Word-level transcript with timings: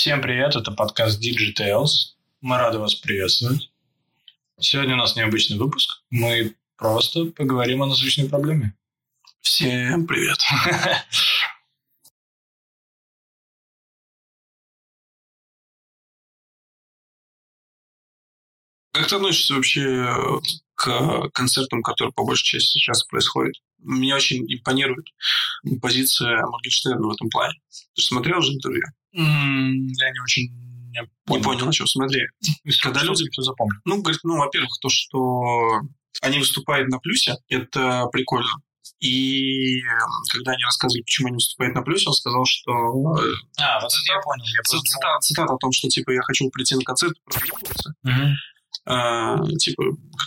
Всем 0.00 0.22
привет, 0.22 0.56
это 0.56 0.72
подкаст 0.72 1.22
Digitales. 1.22 2.14
Мы 2.40 2.56
рады 2.56 2.78
вас 2.78 2.94
приветствовать. 2.94 3.70
Сегодня 4.58 4.94
у 4.94 4.96
нас 4.96 5.14
необычный 5.14 5.58
выпуск. 5.58 6.02
Мы 6.08 6.56
просто 6.78 7.26
поговорим 7.26 7.82
о 7.82 7.86
насущной 7.86 8.26
проблеме. 8.26 8.74
Всем 9.42 10.06
привет. 10.06 10.38
Как 18.92 19.06
ты 19.06 19.16
относишься 19.16 19.52
вообще 19.52 20.40
к 20.76 21.28
концертам, 21.34 21.82
которые 21.82 22.14
по 22.14 22.24
большей 22.24 22.46
части 22.46 22.78
сейчас 22.78 23.04
происходят? 23.04 23.56
Меня 23.76 24.16
очень 24.16 24.46
импонирует 24.50 25.08
позиция 25.82 26.46
Моргенштерна 26.46 27.06
в 27.06 27.10
этом 27.10 27.28
плане. 27.28 27.60
Ты 27.94 28.00
смотрел 28.00 28.40
же 28.40 28.54
интервью? 28.54 28.86
Я 29.12 30.10
не 30.12 30.20
очень 30.22 30.48
понял. 31.26 31.40
Не 31.40 31.42
понял, 31.44 31.68
о 31.68 31.72
чем. 31.72 31.86
Смотри, 31.86 32.22
Когда 32.82 33.02
люди 33.02 33.28
все 33.30 33.42
запомнят. 33.42 33.80
ну, 33.84 34.00
говорит, 34.02 34.20
ну, 34.24 34.36
во-первых, 34.38 34.70
то, 34.80 34.88
что 34.88 35.80
они 36.22 36.38
выступают 36.38 36.88
на 36.88 36.98
плюсе, 36.98 37.36
это 37.48 38.06
прикольно. 38.12 38.50
И 38.98 39.80
эм, 39.80 40.10
когда 40.30 40.52
они 40.52 40.62
рассказывали, 40.64 41.02
почему 41.02 41.28
они 41.28 41.36
выступают 41.36 41.74
на 41.74 41.82
плюсе, 41.82 42.08
он 42.08 42.14
сказал, 42.14 42.44
что 42.44 42.70
э, 42.72 43.32
А, 43.58 43.80
вот 43.80 43.90
это 43.90 44.12
я 44.12 44.20
понял. 44.20 44.44
Я 44.44 44.62
ц- 44.62 44.70
просто 44.72 44.90
цитата, 44.90 45.18
цитата 45.20 45.54
о 45.54 45.58
том, 45.58 45.72
что 45.72 45.88
типа 45.88 46.10
я 46.10 46.20
хочу 46.22 46.50
прийти 46.50 46.74
на 46.74 46.82
концерт. 46.82 47.14
Мгм. 48.02 48.34
А, 48.86 49.38
типа, 49.58 49.82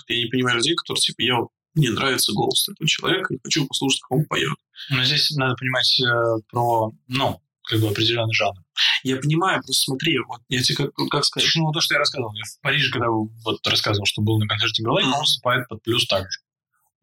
я 0.07 0.17
не 0.23 0.25
понимаю 0.29 0.57
людей, 0.57 0.73
которые 0.75 1.01
типа 1.01 1.21
я 1.21 1.39
мне 1.75 1.89
нравится 1.91 2.33
голос 2.33 2.67
этого 2.69 2.87
человека, 2.87 3.33
и 3.33 3.39
хочу 3.43 3.65
послушать, 3.67 4.01
как 4.01 4.11
он 4.11 4.25
поет. 4.25 4.53
Но 4.89 5.03
здесь 5.03 5.29
надо 5.31 5.55
понимать 5.55 5.99
э, 6.01 6.41
про, 6.51 6.91
ну, 7.07 7.41
как 7.69 7.79
бы 7.79 7.87
определенный 7.89 8.33
жанр. 8.33 8.55
Я 9.03 9.17
понимаю, 9.17 9.61
просто 9.63 9.83
смотри, 9.83 10.17
вот 10.27 10.41
я 10.49 10.61
тебе 10.61 10.77
как, 10.85 10.93
как 11.09 11.25
сказать. 11.25 11.49
Ну, 11.55 11.71
то, 11.71 11.81
что 11.81 11.95
я 11.95 11.99
рассказывал. 11.99 12.33
Я 12.35 12.43
в 12.43 12.61
Париже, 12.61 12.91
когда 12.91 13.07
вот 13.09 13.65
рассказывал, 13.67 14.05
что 14.05 14.21
был 14.21 14.39
на 14.39 14.47
концерте 14.47 14.83
Билайн, 14.83 15.07
Мгм. 15.07 15.15
он 15.15 15.21
выступает 15.21 15.67
под 15.67 15.81
плюс 15.83 16.05
также. 16.07 16.39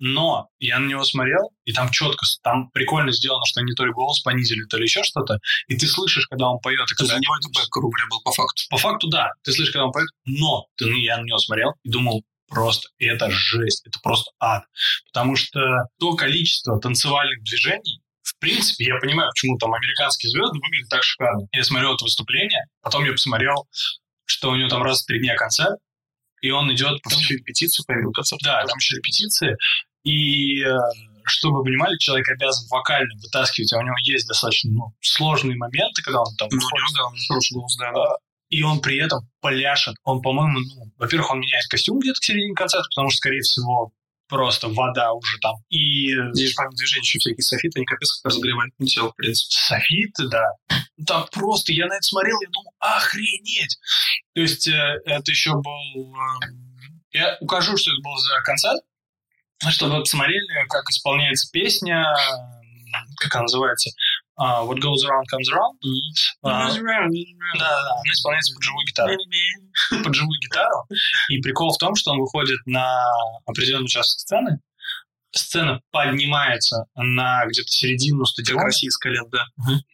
Но 0.02 0.48
я 0.58 0.78
на 0.78 0.86
него 0.86 1.04
смотрел, 1.04 1.50
и 1.66 1.74
там 1.74 1.90
четко, 1.90 2.24
там 2.42 2.70
прикольно 2.70 3.12
сделано, 3.12 3.44
что 3.44 3.60
они 3.60 3.74
то 3.74 3.84
ли 3.84 3.92
голос 3.92 4.20
понизили, 4.20 4.64
то 4.64 4.78
ли 4.78 4.84
еще 4.84 5.02
что-то, 5.02 5.38
и 5.68 5.76
ты 5.76 5.86
слышишь, 5.86 6.26
когда 6.26 6.48
он 6.48 6.58
поет, 6.60 6.90
и 6.90 6.94
когда 6.94 7.14
за 7.16 7.20
него 7.20 7.36
это 7.36 7.48
бэк 7.50 7.68
рубля 7.82 8.04
был 8.08 8.22
по 8.22 8.32
факту. 8.32 8.62
По 8.70 8.78
факту, 8.78 9.08
да. 9.08 9.32
Ты 9.44 9.52
слышишь, 9.52 9.72
когда 9.74 9.84
он 9.84 9.92
поет, 9.92 10.08
но 10.24 10.64
ты, 10.76 10.86
ну, 10.86 10.96
я 10.96 11.18
на 11.18 11.24
него 11.24 11.38
смотрел 11.38 11.74
и 11.82 11.90
думал, 11.90 12.24
просто 12.48 12.88
это 12.98 13.30
жесть, 13.30 13.86
это 13.86 14.00
просто 14.02 14.30
ад. 14.40 14.64
Потому 15.12 15.36
что 15.36 15.60
то 15.98 16.14
количество 16.16 16.80
танцевальных 16.80 17.42
движений, 17.42 18.00
в 18.22 18.38
принципе, 18.38 18.84
я 18.84 18.96
понимаю, 18.96 19.30
почему 19.30 19.56
там 19.58 19.72
американские 19.74 20.30
звезды 20.30 20.58
выглядят 20.58 20.88
так 20.88 21.02
шикарно. 21.02 21.46
Я 21.52 21.64
смотрел 21.64 21.94
это 21.94 22.04
выступление, 22.04 22.66
потом 22.82 23.04
я 23.04 23.12
посмотрел, 23.12 23.66
что 24.24 24.50
у 24.50 24.56
него 24.56 24.68
там 24.68 24.82
раз 24.82 25.02
в 25.02 25.06
три 25.06 25.20
дня 25.20 25.36
концерт, 25.36 25.78
и 26.40 26.50
он 26.50 26.72
идет 26.72 27.02
Там 27.02 27.18
еще 27.18 27.36
репетицию 27.36 27.84
помимо 27.86 28.12
концерта. 28.12 28.44
да, 28.44 28.66
там 28.66 28.78
еще 28.78 28.96
репетиции. 28.96 29.56
И 30.04 30.62
э, 30.64 30.74
чтобы 31.24 31.58
вы 31.58 31.64
понимали, 31.64 31.96
человек 31.98 32.28
обязан 32.30 32.66
вокально 32.70 33.14
вытаскивать, 33.22 33.72
а 33.72 33.78
у 33.78 33.82
него 33.82 33.96
есть 34.04 34.26
достаточно 34.26 34.70
ну, 34.70 34.94
сложные 35.00 35.56
моменты, 35.56 36.02
когда 36.02 36.20
он 36.20 36.34
там... 36.36 36.48
Ну, 36.50 36.56
него, 36.56 36.68
да, 36.94 37.02
него 37.02 37.24
хороший 37.28 37.54
голос, 37.54 37.76
да. 37.76 37.92
да. 37.92 38.00
А, 38.00 38.16
И 38.48 38.62
он 38.62 38.80
при 38.80 38.98
этом 38.98 39.28
пляшет. 39.40 39.96
Он, 40.04 40.22
по-моему, 40.22 40.60
ну, 40.60 40.92
во-первых, 40.96 41.30
он 41.30 41.40
меняет 41.40 41.66
костюм 41.66 42.00
где-то 42.00 42.20
к 42.20 42.24
середине 42.24 42.54
концерта, 42.54 42.88
потому 42.94 43.10
что, 43.10 43.18
скорее 43.18 43.40
всего, 43.40 43.92
просто 44.30 44.68
вода 44.68 45.12
уже 45.12 45.38
там. 45.40 45.56
И 45.68 46.14
Здесь 46.32 46.54
помимо 46.54 46.74
движений 46.76 47.02
еще 47.02 47.18
всякие 47.18 47.42
софиты, 47.42 47.80
они 47.80 47.84
капец 47.84 48.20
как 48.20 48.30
разогревают 48.30 48.72
тело, 48.86 49.10
в 49.10 49.16
принципе. 49.16 49.54
софиты, 49.54 50.28
да. 50.28 50.52
Там 51.06 51.26
просто, 51.32 51.72
я 51.72 51.86
на 51.86 51.94
это 51.94 52.02
смотрел, 52.02 52.40
я 52.40 52.48
думал, 52.50 52.72
охренеть! 52.78 53.78
То 54.34 54.40
есть 54.40 54.68
э, 54.68 55.00
это 55.04 55.30
еще 55.30 55.52
был... 55.54 56.14
э, 56.14 56.46
я 57.12 57.36
укажу, 57.40 57.76
что 57.76 57.90
это 57.90 58.00
был 58.02 58.16
за 58.16 58.40
концерт, 58.42 58.80
чтобы 59.70 59.96
вы 59.96 60.00
посмотрели, 60.00 60.66
как 60.68 60.88
исполняется 60.90 61.50
песня, 61.52 62.06
как 63.16 63.34
она 63.34 63.42
называется, 63.42 63.90
А, 64.40 64.64
What 64.64 64.78
Goes 64.78 65.04
Around 65.04 65.26
Comes 65.28 65.52
Around. 65.52 65.76
А, 66.42 66.70
Да, 67.58 67.68
да, 67.68 67.92
она 67.92 68.12
исполняется 68.12 68.54
под 68.54 68.62
живую 68.62 68.86
гитару. 68.86 69.12
Под 70.02 70.14
живую 70.14 70.40
гитару. 70.40 70.86
И 71.28 71.42
прикол 71.42 71.74
в 71.74 71.78
том, 71.78 71.94
что 71.94 72.12
он 72.12 72.20
выходит 72.20 72.58
на 72.64 73.04
определенный 73.44 73.84
участок 73.84 74.18
сцены. 74.18 74.60
Сцена 75.32 75.80
поднимается 75.90 76.86
на 76.96 77.44
где-то 77.46 77.68
середину 77.68 78.24
Как 78.24 78.28
стадиона. 78.28 78.64
российская 78.64 79.10
лет, 79.10 79.28
да. 79.30 79.44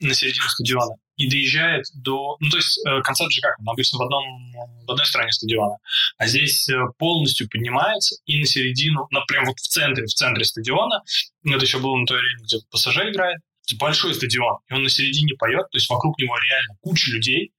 на 0.01 0.15
середину 0.15 0.49
стадиона 0.49 0.95
и 1.17 1.29
доезжает 1.29 1.87
до... 1.95 2.37
Ну, 2.41 2.51
то 2.51 2.57
есть 2.59 2.79
э, 2.87 3.01
концерт 3.03 3.33
же 3.33 3.41
как? 3.41 3.59
Он 3.61 3.71
обычно 3.71 3.99
в, 3.99 4.03
одном, 4.03 4.53
в 4.87 4.91
одной 4.91 5.07
стороне 5.07 5.33
стадиона. 5.33 5.77
А 6.19 6.27
здесь 6.27 6.69
э, 6.69 6.79
полностью 6.99 7.49
поднимается 7.49 8.17
и 8.27 8.39
на 8.39 8.47
середину, 8.47 9.07
на, 9.11 9.23
прям 9.23 9.47
вот 9.47 9.59
в 9.59 9.67
центре, 9.67 10.05
в 10.05 10.13
центре 10.13 10.45
стадиона. 10.45 11.03
Это 11.45 11.65
еще 11.65 11.79
было 11.79 11.97
на 11.97 12.07
той 12.07 12.19
арене, 12.19 12.45
где 12.45 12.59
ПСЖ 12.71 12.99
играет. 12.99 13.41
Это 13.67 13.77
большой 13.79 14.15
стадион. 14.15 14.59
И 14.69 14.75
он 14.75 14.83
на 14.83 14.89
середине 14.89 15.35
поет, 15.35 15.69
то 15.71 15.77
есть 15.77 15.89
вокруг 15.91 16.19
него 16.19 16.37
реально 16.39 16.77
куча 16.81 17.11
людей. 17.11 17.53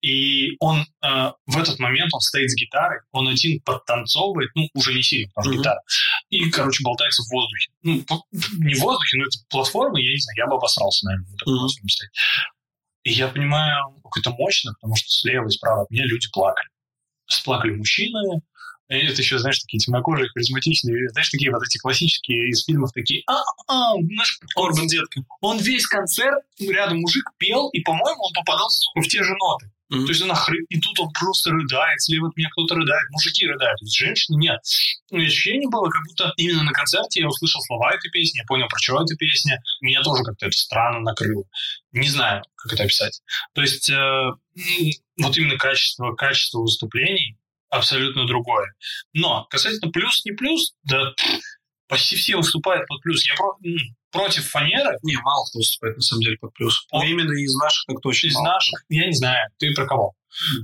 И 0.00 0.56
он 0.60 0.86
э, 1.02 1.32
в 1.46 1.56
этот 1.58 1.78
момент 1.78 2.12
он 2.12 2.20
стоит 2.20 2.50
с 2.50 2.54
гитарой, 2.54 3.00
он 3.10 3.26
один 3.26 3.58
подтанцовывает, 3.62 4.50
ну, 4.54 4.68
уже 4.74 4.92
не 4.92 5.02
сильно, 5.02 5.28
потому 5.34 5.44
что 5.44 5.52
Мгм. 5.54 5.60
гитара. 5.62 5.80
И, 6.28 6.50
короче, 6.50 6.84
болтается 6.84 7.22
в 7.22 7.30
воздухе. 7.30 7.70
Ну, 7.82 8.04
не 8.58 8.74
в 8.74 8.80
воздухе, 8.80 9.16
но 9.16 9.24
это 9.24 9.38
платформа, 9.48 9.98
я 9.98 10.12
не 10.12 10.18
знаю, 10.18 10.36
я 10.36 10.46
бы 10.46 10.56
обосрался, 10.56 11.06
наверное, 11.06 11.30
на 11.30 11.36
такой 11.38 11.70
стоять. 11.88 12.12
И 13.04 13.12
я 13.12 13.28
понимаю, 13.28 13.94
как 14.04 14.18
это 14.18 14.30
мощно, 14.30 14.74
потому 14.74 14.94
что 14.96 15.08
слева 15.08 15.46
и 15.46 15.50
справа 15.50 15.82
от 15.82 15.90
меня 15.90 16.04
люди 16.04 16.28
плакали. 16.30 16.68
Плакали 17.44 17.72
мужчины, 17.72 18.42
это 18.88 19.20
еще, 19.20 19.38
знаешь, 19.38 19.58
такие 19.58 19.78
темнокожие, 19.78 20.28
харизматичные, 20.28 21.08
знаешь, 21.10 21.30
такие 21.30 21.50
вот 21.50 21.62
эти 21.62 21.78
классические 21.78 22.50
из 22.50 22.64
фильмов, 22.64 22.92
такие, 22.92 23.22
а, 23.26 23.94
наш 23.96 24.38
Корбан 24.54 24.86
детка. 24.86 25.22
он 25.40 25.58
весь 25.58 25.86
концерт, 25.86 26.44
рядом 26.58 27.00
мужик 27.00 27.30
пел, 27.38 27.68
и, 27.70 27.80
по-моему, 27.80 28.22
он 28.22 28.32
попадался 28.34 28.88
в 28.94 29.08
те 29.08 29.22
же 29.22 29.34
ноты. 29.34 29.70
Мгм. 29.90 30.06
То 30.06 30.12
есть 30.12 30.22
он 30.22 30.30
охры... 30.32 30.58
и 30.68 30.80
тут 30.80 30.98
он 30.98 31.12
просто 31.12 31.50
рыдает, 31.50 32.00
слева 32.00 32.28
от 32.28 32.36
меня 32.36 32.48
кто-то 32.50 32.74
рыдает, 32.74 33.10
мужики 33.10 33.46
рыдают, 33.46 33.78
то 33.78 33.84
есть 33.84 33.96
женщины 33.96 34.36
нет. 34.36 34.58
Ну, 35.10 35.18
и 35.18 35.26
ощущение 35.26 35.68
было, 35.68 35.88
как 35.88 36.02
будто 36.06 36.32
именно 36.36 36.64
на 36.64 36.72
концерте 36.72 37.20
я 37.20 37.28
услышал 37.28 37.60
слова 37.62 37.92
этой 37.92 38.10
песни, 38.10 38.38
я 38.38 38.44
понял, 38.46 38.66
про 38.68 38.78
что 38.78 39.02
эта 39.02 39.14
песня, 39.16 39.62
меня 39.80 40.02
тоже 40.02 40.24
как-то 40.24 40.46
это 40.46 40.56
странно 40.56 41.00
накрыло. 41.00 41.44
Не 41.92 42.08
знаю, 42.08 42.42
как 42.56 42.72
это 42.72 42.84
описать. 42.84 43.20
То 43.52 43.60
есть 43.60 43.90
э, 43.90 44.30
вот 45.18 45.36
именно 45.36 45.58
качество, 45.58 46.14
качество 46.14 46.60
выступлений 46.60 47.36
абсолютно 47.76 48.26
другое. 48.26 48.66
Но 49.12 49.44
касательно 49.50 49.90
плюс, 49.90 50.24
не 50.24 50.32
плюс, 50.32 50.74
да 50.84 51.12
почти 51.88 52.16
все 52.16 52.36
выступают 52.36 52.86
под 52.88 53.00
плюс. 53.02 53.24
Я 53.26 53.34
про- 53.34 53.56
против 54.10 54.48
фанеры, 54.48 54.96
Не, 55.02 55.16
мало 55.18 55.44
кто 55.46 55.58
выступает, 55.58 55.96
на 55.96 56.02
самом 56.02 56.22
деле, 56.22 56.36
под 56.38 56.52
плюс. 56.54 56.86
Он- 56.90 57.02
Но 57.02 57.06
именно 57.08 57.32
из 57.32 57.54
наших 57.56 57.84
так 57.86 58.00
точно 58.00 58.28
из 58.28 58.34
мало. 58.34 58.54
наших, 58.54 58.84
я 58.88 59.06
не 59.06 59.12
знаю, 59.12 59.48
ты 59.58 59.72
про 59.74 59.86
кого? 59.86 60.12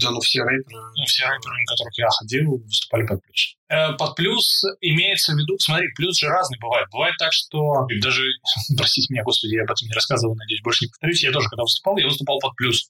Да, 0.01 0.11
ну 0.11 0.21
все 0.21 0.43
рэперы. 0.43 0.81
Ну, 0.97 1.05
все 1.05 1.25
рэперы, 1.27 1.55
на 1.59 1.65
которых 1.67 1.99
я 1.99 2.09
ходил, 2.09 2.57
выступали 2.59 3.07
под 3.07 3.23
плюс. 3.23 3.55
Э, 3.69 3.93
под 3.93 4.17
плюс 4.17 4.65
имеется 4.81 5.33
в 5.33 5.37
виду, 5.37 5.57
смотри, 5.61 5.89
плюс 5.95 6.19
же 6.19 6.27
разный 6.27 6.59
бывает. 6.59 6.89
Бывает 6.91 7.15
так, 7.19 7.33
что 7.33 7.87
даже, 8.01 8.25
простите 8.77 9.13
меня, 9.13 9.23
господи, 9.23 9.55
я 9.55 9.63
об 9.63 9.71
этом 9.71 9.87
не 9.87 9.95
рассказывал, 9.95 10.35
надеюсь, 10.35 10.63
больше 10.63 10.87
не 10.87 10.89
повторюсь, 10.89 11.23
я 11.23 11.31
тоже, 11.31 11.49
когда 11.49 11.63
выступал, 11.63 11.97
я 11.99 12.07
выступал 12.07 12.39
под 12.41 12.57
плюс. 12.57 12.89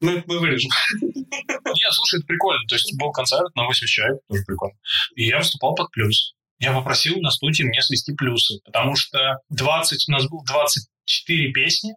Мы, 0.00 0.22
мы 0.26 0.38
вырежем. 0.38 0.70
Нет, 1.00 1.92
слушай, 1.92 2.18
это 2.18 2.26
прикольно. 2.26 2.60
То 2.68 2.76
есть 2.76 2.96
был 2.98 3.10
концерт 3.10 3.54
на 3.56 3.64
80 3.64 3.88
человек, 3.88 4.20
тоже 4.28 4.44
прикольно. 4.44 4.76
И 5.16 5.26
я 5.26 5.38
выступал 5.38 5.74
под 5.74 5.90
плюс. 5.90 6.34
Я 6.60 6.72
попросил 6.72 7.20
на 7.20 7.30
студии 7.30 7.62
мне 7.62 7.80
свести 7.82 8.14
плюсы, 8.14 8.60
потому 8.64 8.96
что 8.96 9.38
20, 9.50 10.08
у 10.08 10.12
нас 10.12 10.26
было 10.28 10.44
24 10.44 11.52
песни, 11.52 11.94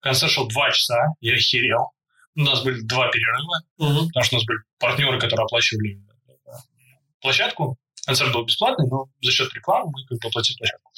концерт 0.00 0.32
шел 0.32 0.48
2 0.48 0.70
часа, 0.72 1.14
я 1.20 1.34
охерел. 1.34 1.92
У 2.36 2.42
нас 2.42 2.62
были 2.62 2.80
два 2.80 3.10
перерыва, 3.10 3.60
потому 4.06 4.24
что 4.24 4.36
у 4.36 4.38
нас 4.38 4.46
были 4.46 4.58
партнеры, 4.78 5.18
которые 5.18 5.44
оплачивали 5.44 6.00
э, 6.28 6.52
площадку. 7.20 7.76
Концерт 8.06 8.32
был 8.32 8.44
бесплатный, 8.44 8.86
но 8.88 9.06
за 9.20 9.32
счет 9.32 9.52
рекламы 9.52 9.90
мы 9.92 10.06
как 10.06 10.18
бы 10.20 10.28
оплатили 10.28 10.56
площадку. 10.56 10.92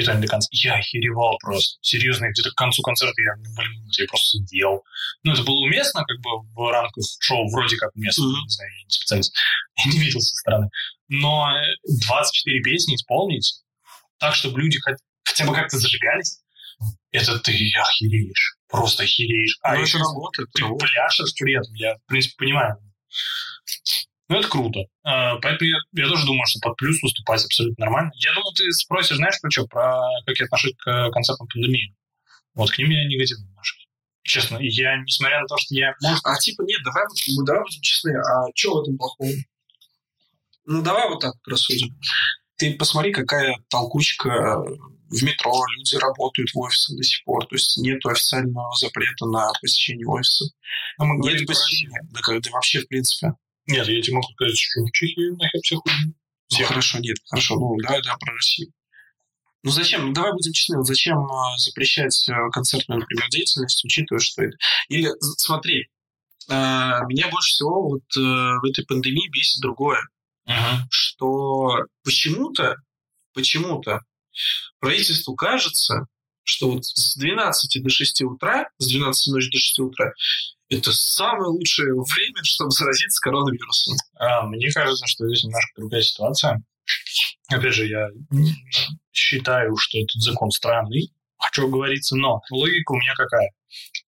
И 0.00 0.14
не 0.14 0.20
до 0.22 0.26
конца. 0.28 0.48
Я 0.52 0.74
охеревал 0.74 1.38
просто. 1.40 1.78
Серьезно, 1.82 2.30
где-то 2.30 2.50
к 2.50 2.54
концу 2.54 2.82
концерта 2.82 3.20
я, 3.22 3.34
блин, 3.36 3.84
я 3.98 4.06
просто 4.06 4.38
сидел. 4.38 4.84
Ну, 5.22 5.32
это 5.32 5.42
было 5.42 5.60
уместно, 5.64 6.04
как 6.04 6.18
бы, 6.20 6.30
в 6.54 6.70
рамках 6.72 7.04
шоу 7.20 7.48
вроде 7.50 7.76
как 7.76 7.94
уместно. 7.96 8.24
Мгм. 8.26 8.42
Не 8.42 8.48
знаю, 8.48 8.70
я 8.72 8.84
не 8.84 8.90
специалист. 8.90 9.34
Я 9.84 9.92
не 9.92 9.98
видел 9.98 10.20
со 10.20 10.34
стороны. 10.36 10.68
Но 11.08 11.50
э, 11.56 11.74
24 12.06 12.60
песни 12.62 12.94
исполнить 12.96 13.62
так, 14.18 14.34
чтобы 14.34 14.60
люди 14.60 14.78
хот- 14.78 14.96
хотя 15.24 15.46
бы 15.46 15.54
как-то 15.54 15.78
зажигались, 15.78 16.40
это 17.12 17.38
ты 17.38 17.52
охереешь. 17.52 18.56
Просто 18.68 19.02
охереешь. 19.04 19.58
А 19.62 19.74
Ну, 19.74 19.80
еще 19.82 19.98
это 19.98 20.06
работа, 20.06 20.42
это 20.42 20.50
ты 20.52 20.62
работа. 20.62 20.86
пляшешь 20.86 21.34
при 21.38 21.54
этом, 21.58 21.74
я, 21.74 21.96
в 21.96 22.04
принципе, 22.06 22.34
понимаю. 22.38 22.76
Ну, 24.30 24.38
это 24.38 24.48
круто. 24.48 24.78
А, 25.02 25.38
Поэтому 25.40 25.68
я, 25.68 25.78
я 25.92 26.08
тоже 26.08 26.24
думаю, 26.24 26.46
что 26.46 26.60
под 26.60 26.76
плюс 26.76 27.02
выступать 27.02 27.44
абсолютно 27.44 27.84
нормально. 27.84 28.12
Я 28.14 28.32
думал, 28.32 28.52
ты 28.54 28.70
спросишь, 28.70 29.16
знаешь, 29.16 29.40
про 29.40 29.50
что? 29.50 29.66
Про 29.66 30.00
как 30.24 30.38
я 30.38 30.44
отношусь 30.44 30.74
к 30.78 31.10
концертам 31.10 31.48
пандемии. 31.48 31.96
Вот 32.54 32.70
к 32.70 32.78
ним 32.78 32.90
я 32.90 33.08
негативно 33.08 33.50
отношусь. 33.50 33.88
Честно, 34.22 34.58
я, 34.60 34.98
несмотря 34.98 35.40
на 35.40 35.46
то, 35.48 35.56
что 35.58 35.74
я... 35.74 35.96
Может... 36.00 36.24
А 36.24 36.38
типа, 36.38 36.62
нет, 36.62 36.80
давай, 36.84 37.06
мы 37.36 37.44
давай 37.44 37.62
будем 37.62 37.80
честны, 37.80 38.16
а 38.18 38.46
что 38.54 38.74
в 38.76 38.82
этом 38.82 38.98
плохого? 38.98 39.30
Ну, 40.66 40.82
давай 40.82 41.08
вот 41.08 41.18
так 41.18 41.34
рассудим. 41.48 41.98
Ты 42.56 42.74
посмотри, 42.74 43.10
какая 43.12 43.56
толкучка 43.68 44.62
в 45.08 45.22
метро, 45.24 45.60
люди 45.76 45.96
работают 45.96 46.50
в 46.54 46.58
офисе 46.60 46.94
до 46.94 47.02
сих 47.02 47.24
пор, 47.24 47.46
то 47.46 47.56
есть 47.56 47.76
нет 47.78 48.06
официального 48.06 48.72
запрета 48.76 49.26
на 49.26 49.50
посещение 49.60 50.06
офиса. 50.06 50.44
Но 50.98 51.06
мы 51.06 51.16
нет 51.16 51.44
посещения, 51.48 52.00
да, 52.12 52.20
да 52.38 52.50
вообще 52.52 52.78
в 52.78 52.86
принципе. 52.86 53.32
Нет, 53.70 53.88
я 53.88 54.02
тебе 54.02 54.14
могу 54.14 54.28
сказать, 54.32 54.58
что 54.58 54.80
в 54.80 54.90
Чехии 54.92 55.30
нахер 55.36 55.60
все 55.62 55.76
хуйня. 55.76 56.12
Ну, 56.58 56.66
хорошо, 56.66 56.98
нет, 56.98 57.16
хорошо, 57.28 57.54
ну 57.54 57.76
давай, 57.80 58.02
да, 58.02 58.16
про 58.16 58.34
Россию. 58.34 58.72
Ну 59.62 59.70
зачем? 59.70 60.06
Ну 60.06 60.12
давай 60.12 60.32
будем 60.32 60.52
честны, 60.52 60.82
зачем 60.82 61.18
э, 61.18 61.58
запрещать 61.58 62.28
э, 62.28 62.32
концертную, 62.50 63.00
например, 63.00 63.28
деятельность, 63.28 63.84
учитывая, 63.84 64.20
что 64.20 64.42
это... 64.42 64.56
Или 64.88 65.10
смотри, 65.20 65.88
э, 66.48 66.52
меня 67.08 67.28
больше 67.28 67.52
всего 67.52 67.88
вот 67.88 68.02
в 68.14 68.64
этой 68.68 68.84
пандемии 68.86 69.28
бесит 69.30 69.60
другое, 69.60 70.00
uh-huh. 70.48 70.78
что 70.90 71.84
почему-то, 72.04 72.76
почему-то 73.34 74.00
правительству 74.78 75.34
кажется, 75.34 76.06
что 76.42 76.70
вот 76.70 76.86
с 76.86 77.16
12 77.16 77.82
до 77.82 77.90
6 77.90 78.22
утра, 78.22 78.68
с 78.78 78.88
12 78.88 79.32
ночи 79.34 79.50
до 79.50 79.58
6 79.58 79.78
утра, 79.80 80.12
это 80.70 80.92
самое 80.92 81.50
лучшее 81.50 81.92
время, 81.92 82.42
чтобы 82.42 82.70
заразиться 82.70 83.20
коронавирусом. 83.20 83.96
А, 84.18 84.46
мне 84.46 84.70
кажется, 84.70 85.06
что 85.06 85.26
здесь 85.26 85.44
немножко 85.44 85.72
другая 85.76 86.02
ситуация. 86.02 86.62
Опять 87.48 87.74
же, 87.74 87.86
я 87.86 88.08
считаю, 89.12 89.76
что 89.76 89.98
этот 89.98 90.22
закон 90.22 90.50
странный, 90.50 91.12
хочу 91.38 91.66
оговориться, 91.66 92.16
но 92.16 92.40
логика 92.50 92.92
у 92.92 92.96
меня 92.96 93.14
какая? 93.16 93.50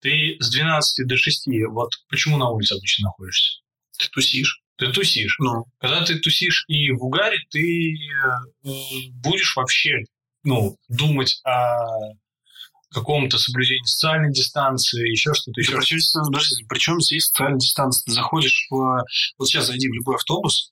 Ты 0.01 0.37
с 0.39 0.51
12 0.51 1.07
до 1.07 1.17
6, 1.17 1.47
вот 1.69 1.89
почему 2.09 2.37
на 2.37 2.49
улице 2.49 2.73
обычно 2.73 3.05
находишься? 3.05 3.59
Ты 3.97 4.07
тусишь. 4.09 4.61
Ты 4.77 4.91
тусишь. 4.91 5.37
Ну. 5.39 5.65
Когда 5.79 6.03
ты 6.03 6.19
тусишь 6.19 6.65
и 6.67 6.91
в 6.91 7.03
угаре, 7.03 7.37
ты 7.51 7.93
э, 7.93 8.69
будешь 9.23 9.55
вообще 9.55 9.99
ну, 10.43 10.75
думать 10.87 11.39
о 11.43 12.13
каком-то 12.93 13.37
соблюдении 13.37 13.85
социальной 13.85 14.31
дистанции, 14.31 15.09
еще 15.09 15.33
что-то, 15.33 15.61
еще 15.61 15.77
причем, 15.77 15.99
что-то. 15.99 16.65
Причем 16.67 17.01
здесь 17.01 17.25
социальная 17.25 17.59
дистанция? 17.59 18.05
Ты 18.05 18.11
заходишь 18.11 18.67
в... 18.69 19.03
Вот 19.37 19.47
сейчас 19.47 19.67
зайди 19.67 19.87
в 19.87 19.93
любой 19.93 20.15
автобус, 20.15 20.71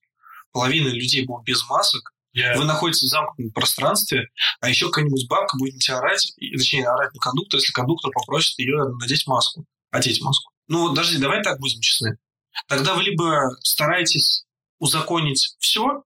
половина 0.51 0.89
людей 0.89 1.25
будут 1.25 1.45
без 1.45 1.67
масок, 1.69 2.13
Yeah. 2.35 2.57
Вы 2.57 2.65
находитесь 2.65 3.01
в 3.01 3.07
замкнутом 3.07 3.51
пространстве, 3.51 4.29
а 4.61 4.69
еще 4.69 4.85
какая-нибудь 4.85 5.27
бабка 5.27 5.57
будет 5.57 5.73
на 5.73 5.79
тебя 5.79 5.97
орать, 5.97 6.31
точнее, 6.37 6.87
орать 6.87 7.11
на 7.11 7.19
кондуктора, 7.19 7.59
если 7.59 7.73
кондуктор 7.73 8.11
попросит 8.11 8.59
ее 8.59 8.87
надеть 8.99 9.25
маску, 9.25 9.65
одеть 9.89 10.21
маску. 10.21 10.51
Ну, 10.67 10.89
подожди, 10.89 11.17
давай 11.17 11.41
так 11.41 11.59
будем 11.59 11.81
честны. 11.81 12.19
Тогда 12.67 12.93
вы 12.93 13.01
либо 13.01 13.49
стараетесь 13.61 14.45
узаконить 14.77 15.55
все 15.57 16.03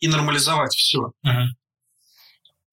и 0.00 0.08
нормализовать 0.08 0.74
все, 0.74 1.12
uh-huh. 1.26 1.48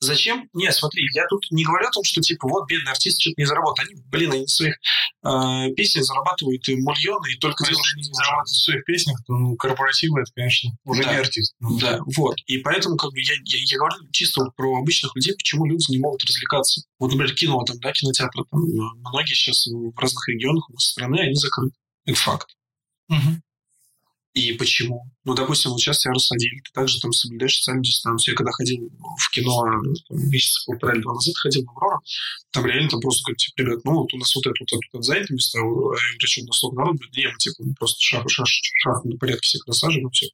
Зачем? 0.05 0.49
Не, 0.53 0.71
смотри, 0.71 1.07
я 1.13 1.25
тут 1.27 1.45
не 1.51 1.63
говорю 1.63 1.87
о 1.87 1.91
том, 1.91 2.03
что 2.03 2.21
типа 2.21 2.47
вот 2.47 2.67
бедный 2.67 2.91
артист 2.91 3.21
что-то 3.21 3.35
не 3.37 3.45
заработал. 3.45 3.85
Они, 3.85 4.01
блин, 4.07 4.31
они 4.31 4.47
своих 4.47 4.75
э, 4.75 5.73
песен 5.75 6.03
зарабатывают 6.03 6.67
и 6.67 6.75
миллионы, 6.75 7.33
и 7.33 7.37
только 7.37 7.65
делают, 7.65 7.85
что 7.85 7.97
не 7.97 8.03
зарабатывают 8.03 8.49
в 8.49 8.63
своих 8.63 8.85
песнях, 8.85 9.19
то 9.25 9.33
ну, 9.33 9.55
корпоративы 9.55 10.21
это, 10.21 10.31
конечно, 10.35 10.71
уже 10.83 11.03
да. 11.03 11.13
не 11.13 11.19
артист. 11.19 11.55
Ну, 11.59 11.77
да, 11.79 11.99
вот. 12.15 12.37
И 12.47 12.57
поэтому 12.59 12.97
как 12.97 13.11
бы 13.11 13.19
я, 13.19 13.33
я, 13.43 13.59
я 13.65 13.77
говорю 13.77 13.95
чисто 14.11 14.43
вот 14.43 14.55
про 14.55 14.77
обычных 14.77 15.15
людей, 15.15 15.33
почему 15.33 15.65
люди 15.65 15.85
не 15.89 15.99
могут 15.99 16.23
развлекаться. 16.23 16.81
Вот, 16.99 17.11
например, 17.11 17.35
кино, 17.35 17.63
там, 17.63 17.79
да, 17.79 17.91
кинотеатры, 17.91 18.43
там, 18.49 18.61
многие 18.61 19.33
сейчас 19.33 19.67
в 19.67 19.97
разных 19.97 20.27
регионах 20.27 20.69
страны, 20.77 21.19
они 21.19 21.35
закрыты. 21.35 21.75
Это 22.05 22.17
факт. 22.17 22.55
Угу. 23.09 23.41
И 24.35 24.51
почему? 24.51 25.09
Ну, 25.23 25.33
допустим, 25.33 25.71
вот 25.71 25.79
сейчас 25.79 25.99
тебя 25.99 26.13
рассадили, 26.13 26.59
ты 26.59 26.71
также 26.73 26.99
там 26.99 27.13
соблюдаешь 27.13 27.57
социальную 27.57 27.85
дистанцию. 27.85 28.33
Я 28.33 28.37
когда 28.37 28.51
ходил 28.51 28.91
в 29.17 29.29
кино 29.31 29.63
там, 30.09 30.29
месяц 30.29 30.65
полтора 30.65 30.93
или 30.93 31.01
два 31.01 31.13
назад, 31.13 31.35
ходил 31.37 31.63
в 31.63 31.69
Аврору, 31.69 32.01
там 32.51 32.65
реально 32.65 32.89
там 32.89 32.99
просто 32.99 33.23
говорят, 33.23 33.37
типа, 33.37 33.61
ребят, 33.61 33.85
ну, 33.85 33.93
вот 33.93 34.13
у 34.13 34.17
нас 34.17 34.35
вот 34.35 34.45
это, 34.45 34.55
вот 34.59 34.67
это, 34.67 34.81
вот 34.91 35.05
занято 35.05 35.33
место, 35.33 35.57
а 35.57 35.61
я 35.61 35.65
говорю, 35.65 36.27
что, 36.27 36.41
у 36.41 36.45
нас 36.47 36.57
столько 36.57 36.75
народу, 36.75 36.99
не, 37.15 37.27
мы, 37.27 37.37
типа, 37.37 37.63
просто 37.79 38.01
шаг, 38.01 38.29
шаг, 38.29 38.47
шаг, 38.47 39.05
на 39.05 39.17
порядке 39.17 39.41
всех 39.47 39.65
рассаживаем, 39.67 40.09
все. 40.09 40.27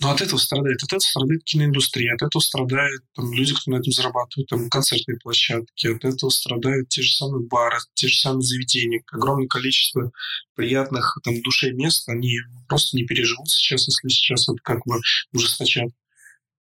Но 0.00 0.10
от 0.10 0.20
этого 0.20 0.38
страдает. 0.38 0.82
От 0.82 0.90
этого 0.90 1.00
страдает 1.00 1.42
киноиндустрия, 1.44 2.14
от 2.14 2.22
этого 2.22 2.40
страдают 2.40 3.02
там, 3.14 3.32
люди, 3.32 3.52
кто 3.54 3.72
на 3.72 3.76
этом 3.76 3.92
зарабатывают, 3.92 4.48
там, 4.48 4.70
концертные 4.70 5.18
площадки, 5.18 5.88
от 5.88 6.04
этого 6.04 6.30
страдают 6.30 6.88
те 6.88 7.02
же 7.02 7.12
самые 7.12 7.44
бары, 7.46 7.78
те 7.94 8.06
же 8.06 8.16
самые 8.16 8.42
заведения. 8.42 9.02
Огромное 9.10 9.48
количество 9.48 10.12
приятных 10.54 11.18
там, 11.24 11.42
душе 11.42 11.72
мест, 11.72 12.08
они 12.08 12.38
просто 12.68 12.96
не 12.96 13.04
переживут 13.06 13.48
сейчас, 13.48 13.88
если 13.88 14.08
сейчас 14.08 14.48
это 14.48 14.58
как 14.62 14.86
бы 14.86 15.00
ужесточат. 15.32 15.90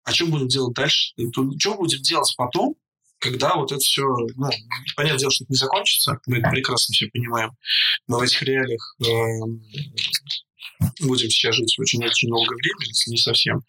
А 0.06 0.14
что 0.14 0.28
будем 0.28 0.48
делать 0.48 0.74
дальше? 0.74 1.14
Что 1.60 1.76
будем 1.76 2.02
делать 2.02 2.34
потом, 2.38 2.76
когда 3.20 3.56
вот 3.56 3.72
это 3.72 3.81
все, 3.81 4.04
ну, 4.04 4.50
понятное 4.96 5.20
дело, 5.20 5.31
что 5.31 5.44
это 5.44 5.52
не 5.52 5.58
закончится, 5.58 6.20
мы 6.28 6.38
это 6.38 6.50
прекрасно 6.50 6.94
все 6.94 7.08
понимаем, 7.08 7.52
но 8.08 8.20
в 8.20 8.22
этих 8.22 8.42
реалиях 8.44 8.96
э, 9.02 9.06
будем 11.01 11.30
сейчас 11.30 11.56
жить 11.56 11.77
очень-очень 11.80 12.30
долгое 12.30 12.56
время, 12.56 12.92
не 13.07 13.18
совсем. 13.18 13.62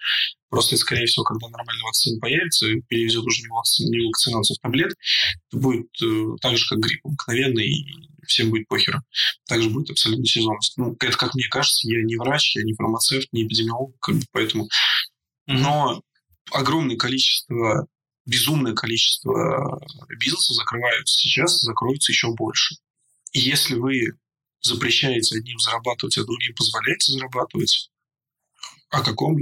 Просто, 0.49 0.77
скорее 0.77 1.07
всего, 1.07 1.25
когда 1.25 1.49
нормальная 1.49 1.85
вакцина 1.85 2.21
появится, 2.21 2.67
перевезет 2.89 3.25
уже 3.25 3.43
не, 3.43 3.49
вакци... 3.49 3.85
не 3.85 4.07
вакцинацию 4.07 4.57
в 4.57 4.61
таблет, 4.61 4.95
это 5.49 5.61
будет 5.61 5.89
э, 6.03 6.37
так 6.41 6.57
же, 6.57 6.67
как 6.69 6.79
грипп 6.79 7.05
обыкновенный, 7.05 7.67
и 7.67 7.87
всем 8.27 8.51
будет 8.51 8.69
похер. 8.69 9.01
Также 9.49 9.71
будет 9.71 9.91
абсолютно 9.91 10.25
сезонность. 10.25 10.75
Ну, 10.77 10.97
это, 11.01 11.17
как 11.17 11.35
мне 11.35 11.47
кажется, 11.49 11.89
я 11.89 12.03
не 12.03 12.17
врач, 12.17 12.57
я 12.57 12.63
не 12.63 12.75
фармацевт, 12.75 13.29
не 13.33 13.45
эпидемиолог, 13.45 13.99
как 14.01 14.17
бы, 14.17 14.25
поэтому... 14.33 14.69
Но 15.47 16.03
огромное 16.53 16.97
количество, 16.97 17.87
безумное 18.25 18.75
количество 18.75 19.81
бизнеса 20.19 20.55
закрываются 20.55 21.19
сейчас, 21.19 21.61
закроются 21.61 22.13
еще 22.13 22.33
больше. 22.33 22.77
И 23.33 23.41
если 23.41 23.75
вы 23.75 24.13
запрещаете 24.67 25.39
одним 25.39 25.59
зарабатывать, 25.59 26.19
а 26.19 26.25
другим 26.25 26.55
позволяете 26.55 27.13
зарабатывать, 27.13 27.91
о 28.91 29.03
каком 29.03 29.39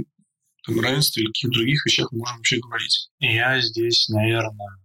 там, 0.65 0.79
равенстве 0.79 1.23
или 1.23 1.31
каких 1.31 1.51
других 1.51 1.85
вещах 1.85 2.11
мы 2.11 2.19
можем 2.19 2.37
вообще 2.37 2.59
говорить? 2.59 3.09
Я 3.19 3.61
здесь, 3.61 4.09
наверное, 4.09 4.79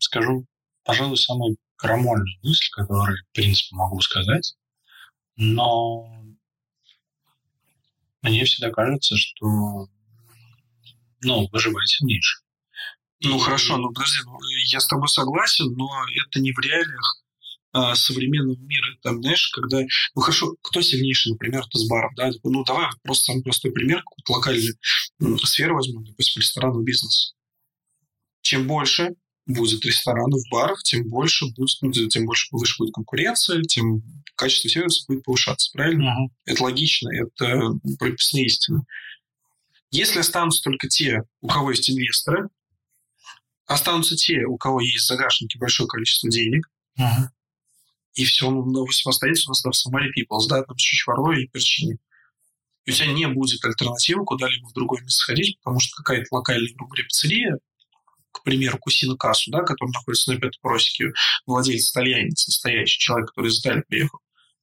скажу, 0.00 0.46
пожалуй, 0.84 1.16
самую 1.16 1.56
крамольную 1.76 2.38
мысль, 2.42 2.68
которую, 2.72 3.16
в 3.16 3.34
принципе, 3.34 3.76
могу 3.76 4.00
сказать, 4.00 4.54
но 5.36 6.06
мне 8.22 8.44
всегда 8.44 8.70
кажется, 8.70 9.16
что 9.16 9.88
ну, 11.22 11.48
выживает 11.50 11.88
сильнейший. 11.88 12.42
Ну, 13.24 13.38
хорошо, 13.38 13.76
ну, 13.76 13.92
подожди, 13.92 14.18
ну, 14.24 14.36
я 14.66 14.80
с 14.80 14.86
тобой 14.86 15.08
согласен, 15.08 15.72
но 15.74 15.88
это 16.26 16.40
не 16.40 16.52
в 16.52 16.58
реалиях 16.58 17.22
а, 17.72 17.94
современного 17.94 18.58
мира. 18.58 18.86
Там, 19.02 19.22
знаешь, 19.22 19.48
когда... 19.48 19.80
Ну, 20.14 20.20
хорошо, 20.20 20.54
кто 20.60 20.82
сильнейший, 20.82 21.32
например, 21.32 21.64
баром, 21.88 22.14
да? 22.16 22.30
Ну, 22.44 22.64
давай 22.64 22.86
просто 23.02 23.32
самый 23.32 23.42
простой 23.42 23.72
пример, 23.72 24.02
какую-то 24.02 24.32
локальную 24.32 24.74
ну, 25.18 25.38
сферу 25.38 25.76
возьмем, 25.76 26.04
допустим, 26.04 26.40
ресторанный 26.40 26.84
бизнес. 26.84 27.34
Чем 28.42 28.66
больше 28.66 29.14
будет 29.46 29.84
ресторанов, 29.86 30.40
баров, 30.50 30.82
тем 30.82 31.08
больше 31.08 31.46
будет, 31.46 31.78
ну, 31.80 31.90
тем 31.92 32.26
больше 32.26 32.48
выше 32.52 32.76
будет 32.78 32.92
конкуренция, 32.92 33.62
тем 33.62 34.02
качество 34.36 34.68
сервиса 34.68 35.04
будет 35.08 35.24
повышаться, 35.24 35.70
правильно? 35.72 36.04
Uh-huh. 36.04 36.28
Это 36.44 36.62
логично, 36.62 37.08
это 37.10 37.72
прописные 37.98 38.46
истины. 38.46 38.82
Если 39.90 40.20
останутся 40.20 40.62
только 40.62 40.88
те, 40.88 41.22
у 41.40 41.48
кого 41.48 41.70
есть 41.70 41.88
инвесторы, 41.88 42.48
останутся 43.66 44.14
те, 44.14 44.44
у 44.44 44.58
кого 44.58 44.80
есть 44.80 45.06
загашники 45.06 45.56
большое 45.56 45.88
количество 45.88 46.28
денег, 46.28 46.68
uh-huh 46.98 47.28
и 48.14 48.24
все, 48.24 48.50
ну, 48.50 48.86
нас 48.86 49.62
там 49.62 49.72
Самари 49.72 50.10
Peoples, 50.10 50.48
да, 50.48 50.62
там 50.62 50.76
Чичварой 50.76 51.44
и 51.44 51.48
Перчини. 51.48 51.98
И 52.84 52.90
у 52.90 52.94
тебя 52.94 53.06
не 53.06 53.26
будет 53.28 53.64
альтернативы 53.64 54.24
куда-либо 54.24 54.66
в 54.66 54.72
другое 54.72 55.02
место 55.02 55.24
ходить, 55.24 55.58
потому 55.58 55.80
что 55.80 55.96
какая-то 55.96 56.26
локальная, 56.32 56.72
грубо 56.74 56.90
говоря, 56.90 57.04
пиццерия, 57.04 57.58
к 58.32 58.42
примеру, 58.42 58.78
Кусина 58.78 59.16
Кассу, 59.16 59.50
да, 59.50 59.60
который 59.60 59.92
находится 59.92 60.32
на 60.32 60.40
пятой 60.40 60.58
просеке, 60.60 61.12
владелец 61.46 61.90
итальянец, 61.90 62.46
настоящий 62.46 62.98
человек, 62.98 63.28
который 63.28 63.48
из 63.48 63.60
Италии 63.60 63.84
приехал. 63.86 64.18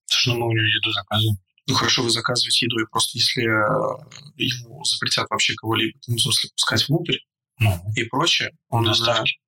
Слушай, 0.06 0.34
ну 0.34 0.39
мы 0.39 0.48
у 0.48 0.51
него 0.51 0.65
еду 0.65 0.91
заказываем. 0.91 1.38
Ну 1.68 1.75
хорошо, 1.75 2.03
вы 2.03 2.10
заказываете 2.10 2.65
еду, 2.65 2.79
и 2.79 2.89
просто 2.89 3.18
если 3.18 3.44
э, 3.44 4.10
ему 4.38 4.84
запретят 4.84 5.29
вообще 5.29 5.53
кого-либо, 5.53 5.98
ну, 6.08 6.15
в 6.15 6.20
смысле, 6.20 6.50
пускать 6.56 6.88
внутрь 6.89 7.20
ну, 7.60 7.79
и 7.96 8.03
прочее, 8.06 8.51
он, 8.70 8.86
доставки. 8.86 9.39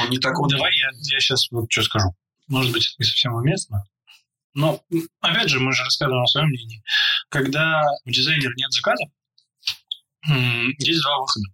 он 0.00 0.10
не 0.10 0.18
так... 0.18 0.34
Ну, 0.38 0.46
давай 0.46 0.76
я, 0.76 0.90
я 1.14 1.20
сейчас 1.20 1.50
вот 1.50 1.72
что 1.72 1.82
скажу 1.82 2.14
может 2.48 2.72
быть, 2.72 2.86
это 2.86 2.94
не 2.98 3.04
совсем 3.04 3.34
уместно. 3.34 3.84
Но, 4.54 4.82
опять 5.20 5.50
же, 5.50 5.60
мы 5.60 5.72
же 5.72 5.84
рассказываем 5.84 6.22
о 6.22 6.26
своем 6.26 6.48
мнении. 6.48 6.82
Когда 7.28 7.84
у 8.04 8.10
дизайнера 8.10 8.52
нет 8.56 8.72
заказа, 8.72 9.04
есть 10.78 11.02
два 11.02 11.18
выхода, 11.20 11.46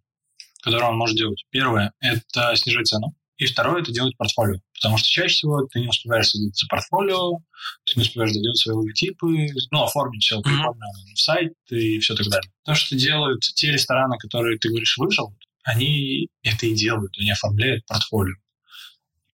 которые 0.63 0.89
он 0.89 0.97
может 0.97 1.17
делать. 1.17 1.45
Первое– 1.51 1.93
это 2.01 2.57
снижать 2.57 2.87
цену. 2.87 3.15
И 3.37 3.47
второе– 3.47 3.83
это 3.83 3.93
делать 3.93 4.17
портфолио. 4.17 4.61
Потому 4.75 4.97
что 4.97 5.09
чаще 5.09 5.35
всего 5.35 5.67
ты 5.67 5.81
не 5.81 5.89
успеваешь 5.89 6.29
садиться 6.29 6.67
за 6.67 6.69
портфолио, 6.69 7.39
ты 7.85 7.93
не 7.97 8.03
успеваешь 8.03 8.33
доделать 8.33 8.59
свои 8.59 8.77
логотипы, 8.77 9.49
ну, 9.73 9.83
оформить 9.83 10.23
все 10.23 10.41
прикольно 10.41 10.85
mm-hmm. 10.85 11.15
в 11.15 11.21
сайт 11.21 11.53
и 11.71 11.99
все 11.99 12.15
так 12.15 12.29
далее. 12.29 12.51
То, 12.65 12.75
что 12.75 12.97
делают 12.97 13.41
те 13.41 13.73
рестораны, 13.73 14.17
которые, 14.19 14.57
ты 14.59 14.69
говоришь, 14.69 14.97
выжил, 14.99 15.37
они 15.65 16.29
это 16.43 16.67
и 16.67 16.75
делают, 16.75 17.13
они 17.19 17.33
оформляют 17.33 17.85
портфолио. 17.87 18.37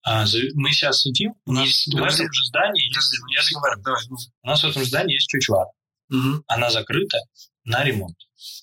А, 0.10 0.24
мы 0.54 0.72
сейчас 0.72 1.02
сидим, 1.02 1.34
у 1.46 1.52
нас 1.52 1.86
в 1.86 1.98
этом 1.98 2.32
же 2.32 2.46
здании 2.46 2.82
есть, 2.82 3.14
я 3.36 3.42
договорю, 3.50 3.82
давай, 3.82 4.02
у 4.42 4.48
нас 4.48 4.64
в 4.64 4.68
этом 4.68 4.86
здании 4.86 5.16
есть 5.16 5.28
чучвара. 5.28 5.70
Угу. 6.10 6.44
Она 6.48 6.70
закрыта 6.70 7.18
на 7.66 7.84
ремонт. 7.84 8.16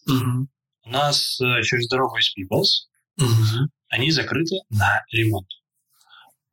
Угу. 0.06 0.48
У 0.84 0.88
нас 0.88 1.38
э, 1.42 1.62
через 1.62 1.86
дорогу 1.88 2.16
есть 2.16 2.34
Peoples. 2.38 2.88
Угу. 3.18 3.68
Они 3.90 4.10
закрыты 4.10 4.56
на 4.70 5.04
ремонт. 5.12 5.48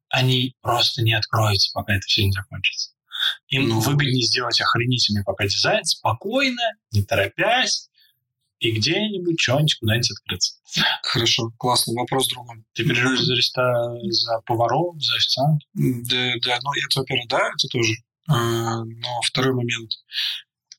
Они 0.09 0.55
просто 0.61 1.03
не 1.03 1.13
откроются, 1.13 1.71
пока 1.73 1.93
это 1.93 2.05
все 2.07 2.25
не 2.25 2.33
закончится. 2.33 2.91
Им 3.47 3.69
ну, 3.69 3.79
выгоднее 3.79 4.23
сделать 4.23 4.59
охренительный 4.59 5.23
пока 5.23 5.45
дизайн 5.45 5.85
спокойно, 5.85 6.63
не 6.91 7.05
торопясь, 7.05 7.87
и 8.61 8.71
где-нибудь 8.71 9.39
что-нибудь 9.39 9.75
куда-нибудь 9.79 10.11
открыться. 10.11 10.53
Хорошо, 11.01 11.51
классно. 11.57 11.93
Вопрос 11.93 12.27
другой. 12.27 12.63
Ты 12.73 12.83
переживаешь 12.83 13.19
за, 13.19 13.33
реста... 13.33 13.97
за 14.03 14.39
поваров, 14.45 14.95
за 15.01 15.15
официант? 15.15 15.63
Да, 15.73 16.33
да, 16.43 16.59
ну 16.61 16.71
это, 16.71 16.99
во-первых, 16.99 17.27
да, 17.27 17.49
это 17.49 17.67
тоже. 17.69 17.93
А, 18.27 18.83
но 18.85 19.21
второй 19.23 19.55
момент. 19.55 19.91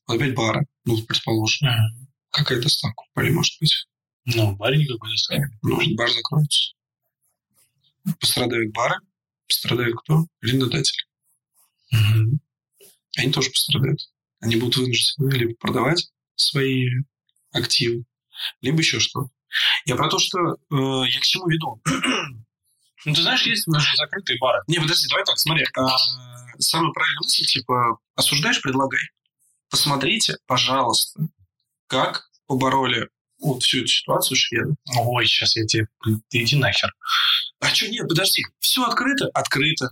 Опять 0.07 0.33
бары, 0.33 0.65
ну, 0.85 0.97
предположим. 1.03 1.67
Mm-hmm. 1.67 2.07
Какая-то 2.31 2.69
ставка 2.69 3.03
в 3.13 3.29
может 3.31 3.53
быть. 3.59 3.85
Ну, 4.25 4.53
в 4.53 4.57
баре 4.57 4.77
никакой 4.77 5.11
доставки. 5.11 5.53
Может, 5.61 5.95
бар 5.95 6.09
закроется. 6.09 6.73
Пострадают 8.19 8.73
бары, 8.73 8.95
пострадают 9.45 9.95
кто? 9.99 10.25
Арендодатели. 10.41 11.03
Mm-hmm. 11.93 12.39
Они 13.17 13.31
тоже 13.31 13.49
пострадают. 13.49 13.99
Они 14.39 14.55
будут 14.55 14.77
вынуждены 14.77 15.31
либо 15.31 15.55
продавать 15.55 16.09
свои 16.35 16.87
активы, 17.53 18.05
либо 18.61 18.79
еще 18.79 18.99
что. 18.99 19.27
Я 19.85 19.95
про 19.95 20.09
то, 20.09 20.19
что 20.19 20.39
э, 20.39 20.55
я 20.71 21.19
к 21.19 21.23
чему 21.23 21.47
веду. 21.47 21.81
ну, 23.05 23.13
ты 23.13 23.21
знаешь, 23.21 23.43
есть 23.43 23.65
даже 23.67 23.95
закрытые 23.95 24.37
бары. 24.39 24.61
Не, 24.67 24.79
подожди, 24.79 25.07
давай 25.09 25.23
так, 25.25 25.37
смотри. 25.37 25.65
А, 25.77 25.97
самый 26.57 26.91
правильный 26.93 27.19
мысль, 27.23 27.45
типа, 27.45 27.99
осуждаешь, 28.15 28.61
предлагай. 28.61 29.01
Посмотрите, 29.69 30.37
пожалуйста, 30.47 31.27
как 31.87 32.29
побороли 32.47 33.09
вот 33.39 33.63
всю 33.63 33.79
эту 33.79 33.87
ситуацию 33.87 34.37
шведы. 34.37 34.75
Ой, 34.97 35.25
сейчас 35.25 35.55
я 35.55 35.65
тебе... 35.65 35.87
Ты 36.29 36.43
иди 36.43 36.55
нахер. 36.55 36.93
А 37.59 37.67
что 37.67 37.87
нет, 37.89 38.07
подожди. 38.07 38.43
Все 38.59 38.83
открыто? 38.83 39.29
Открыто. 39.33 39.89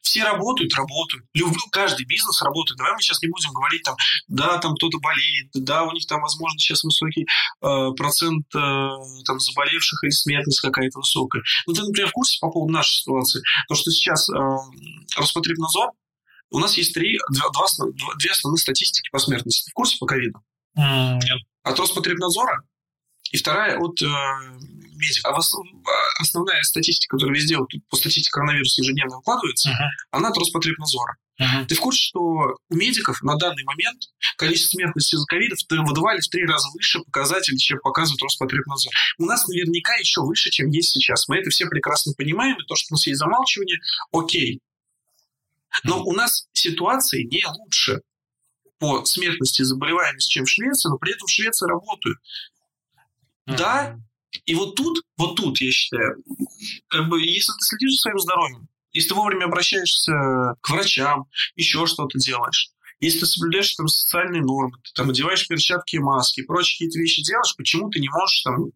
Все 0.00 0.24
работают, 0.24 0.74
работают. 0.74 1.26
Люблю 1.34 1.60
каждый 1.70 2.06
бизнес 2.06 2.40
работает. 2.42 2.78
Давай 2.78 2.94
мы 2.94 3.00
сейчас 3.00 3.22
не 3.22 3.28
будем 3.28 3.52
говорить 3.52 3.82
там, 3.82 3.96
да, 4.28 4.58
там 4.58 4.74
кто-то 4.74 4.98
болеет, 4.98 5.48
да, 5.54 5.84
у 5.84 5.92
них 5.92 6.06
там, 6.06 6.20
возможно, 6.22 6.58
сейчас 6.58 6.84
высокий 6.84 7.26
э, 7.62 7.90
процент 7.96 8.46
э, 8.54 8.88
там 9.24 9.40
заболевших 9.40 10.02
или 10.04 10.10
смертность 10.10 10.60
какая-то 10.60 10.98
высокая. 10.98 11.42
Ну, 11.66 11.74
ты, 11.74 11.82
например, 11.82 12.08
в 12.08 12.12
курсе 12.12 12.38
по 12.40 12.50
поводу 12.50 12.72
нашей 12.72 13.00
ситуации, 13.00 13.42
то, 13.68 13.74
что 13.74 13.90
сейчас 13.90 14.28
э, 14.30 14.34
Роспотребнадзор, 15.16 15.90
у 16.50 16.58
нас 16.58 16.76
есть 16.76 16.94
три, 16.94 17.18
два, 17.30 17.50
два, 17.50 17.66
две 18.16 18.30
основные 18.30 18.58
статистики 18.58 19.08
по 19.10 19.18
смертности. 19.18 19.70
В 19.70 19.74
курсе 19.74 19.98
по 19.98 20.06
ковиду? 20.06 20.40
Mm, 20.78 21.14
нет. 21.14 21.38
От 21.62 21.78
Роспотребнадзора 21.78 22.62
и 23.32 23.36
вторая 23.36 23.78
от 23.78 24.00
э, 24.02 24.06
медиков. 25.04 25.32
А 25.32 26.20
основная 26.20 26.62
статистика, 26.62 27.16
которая 27.16 27.36
везде 27.36 27.58
вот, 27.58 27.70
по 27.88 27.96
статистике 27.96 28.30
коронавируса 28.30 28.82
ежедневно 28.82 29.16
выкладывается, 29.16 29.70
uh-huh. 29.70 29.88
она 30.10 30.28
от 30.28 30.38
Роспотребнадзора. 30.38 31.16
Uh-huh. 31.40 31.66
Ты 31.66 31.74
в 31.74 31.80
курсе, 31.80 32.00
что 32.00 32.20
у 32.20 32.74
медиков 32.74 33.20
на 33.22 33.36
данный 33.36 33.64
момент 33.64 34.02
количество 34.36 34.76
смертности 34.76 35.14
из-за 35.16 35.26
ковида 35.26 35.56
выдавали 35.82 36.20
в 36.20 36.28
три 36.28 36.44
раза 36.46 36.68
выше 36.72 37.00
показателей, 37.00 37.58
чем 37.58 37.78
показывает 37.80 38.22
Роспотребнадзор. 38.22 38.92
У 39.18 39.24
нас 39.24 39.46
наверняка 39.48 39.94
еще 39.94 40.22
выше, 40.22 40.50
чем 40.50 40.68
есть 40.68 40.90
сейчас. 40.90 41.28
Мы 41.28 41.38
это 41.38 41.50
все 41.50 41.66
прекрасно 41.66 42.12
понимаем, 42.16 42.56
и 42.56 42.66
то, 42.66 42.76
что 42.76 42.88
у 42.90 42.94
нас 42.94 43.06
есть 43.06 43.18
замалчивание, 43.18 43.78
окей. 44.12 44.60
Но 45.82 46.04
у 46.04 46.12
нас 46.12 46.46
ситуация 46.52 47.24
не 47.24 47.44
лучше 47.46 48.00
по 48.78 49.04
смертности 49.04 49.62
и 49.62 49.64
заболеваемости, 49.64 50.30
чем 50.30 50.44
в 50.44 50.50
Швеции, 50.50 50.88
но 50.88 50.98
при 50.98 51.12
этом 51.12 51.26
в 51.26 51.30
Швеции 51.30 51.66
работают. 51.66 52.18
Mm-hmm. 53.48 53.56
Да, 53.56 53.98
и 54.44 54.54
вот 54.54 54.74
тут, 54.74 55.02
вот 55.16 55.36
тут, 55.36 55.60
я 55.60 55.70
считаю, 55.70 56.22
как 56.88 57.08
бы, 57.08 57.20
если 57.20 57.52
ты 57.52 57.60
следишь 57.60 57.92
за 57.92 57.98
своим 57.98 58.18
здоровьем, 58.18 58.68
если 58.92 59.10
ты 59.10 59.14
вовремя 59.14 59.44
обращаешься 59.44 60.12
к 60.60 60.70
врачам, 60.70 61.26
еще 61.56 61.86
что-то 61.86 62.18
делаешь, 62.18 62.70
если 63.00 63.20
ты 63.20 63.26
соблюдаешь 63.26 63.74
там 63.74 63.88
социальные 63.88 64.42
нормы, 64.42 64.78
ты 64.82 64.90
там 64.94 65.10
одеваешь 65.10 65.46
перчатки 65.46 65.96
и 65.96 65.98
маски 65.98 66.42
прочие 66.42 66.76
какие-то 66.76 66.98
вещи 66.98 67.22
делаешь, 67.22 67.54
почему 67.56 67.90
ты 67.90 68.00
не 68.00 68.08
можешь 68.08 68.42
там 68.42 68.66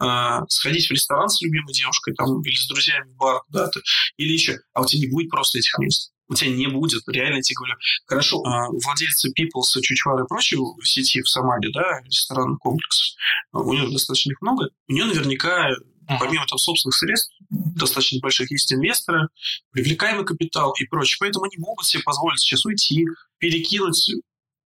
э, 0.00 0.46
сходить 0.48 0.86
в 0.86 0.92
ресторан 0.92 1.28
с 1.28 1.42
любимой 1.42 1.72
девушкой 1.72 2.14
там, 2.14 2.40
или 2.42 2.54
с 2.54 2.68
друзьями 2.68 3.10
в 3.10 3.16
бар 3.16 3.42
куда-то, 3.46 3.80
или 4.16 4.32
еще, 4.32 4.58
а 4.72 4.82
у 4.82 4.86
тебя 4.86 5.00
не 5.00 5.12
будет 5.12 5.30
просто 5.30 5.58
этих 5.58 5.76
мест 5.78 6.12
у 6.28 6.34
тебя 6.34 6.50
не 6.50 6.66
будет. 6.66 7.02
Реально 7.08 7.36
я 7.36 7.42
тебе 7.42 7.56
говорю. 7.56 7.74
Хорошо, 8.06 8.42
а, 8.44 8.68
владельцы 8.68 9.30
People's, 9.30 9.80
Чучвар 9.80 10.22
и 10.22 10.26
прочего 10.26 10.74
в 10.76 10.86
сети 10.86 11.22
в 11.22 11.28
Самаре, 11.28 11.70
да, 11.72 12.00
ресторанных 12.04 12.58
комплексов, 12.58 13.16
а, 13.52 13.60
у 13.60 13.72
него 13.72 13.90
достаточно 13.90 14.32
их 14.32 14.40
много. 14.42 14.68
У 14.88 14.92
него 14.92 15.06
наверняка 15.06 15.70
помимо 16.18 16.46
там 16.46 16.58
собственных 16.58 16.94
средств, 16.94 17.34
достаточно 17.50 18.20
больших 18.20 18.50
есть 18.50 18.72
инвесторы, 18.72 19.28
привлекаемый 19.72 20.24
капитал 20.24 20.72
и 20.80 20.86
прочее. 20.86 21.18
Поэтому 21.20 21.44
они 21.44 21.56
могут 21.58 21.86
себе 21.86 22.02
позволить 22.02 22.40
сейчас 22.40 22.64
уйти, 22.64 23.04
перекинуть 23.38 24.10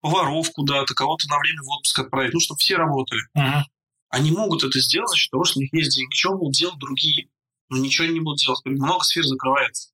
поваров 0.01 0.51
куда-то, 0.51 0.93
кого-то 0.93 1.27
на 1.27 1.37
время 1.39 1.61
в 1.63 1.69
отпуск 1.69 1.99
отправить, 1.99 2.33
ну, 2.33 2.39
чтобы 2.39 2.59
все 2.59 2.77
работали. 2.77 3.21
Uh-huh. 3.37 3.63
Они 4.09 4.31
могут 4.31 4.63
это 4.63 4.79
сделать 4.79 5.09
за 5.09 5.17
счет 5.17 5.31
того, 5.31 5.43
что 5.43 5.59
у 5.59 5.61
них 5.61 5.73
есть 5.73 5.95
деньги. 5.95 6.13
Что 6.13 6.37
будут 6.37 6.55
делать 6.55 6.77
другие? 6.77 7.27
Ну, 7.69 7.77
ничего 7.77 8.07
не 8.07 8.19
будут 8.19 8.39
делать. 8.39 8.61
Много 8.63 9.03
сфер 9.03 9.25
закрывается. 9.25 9.89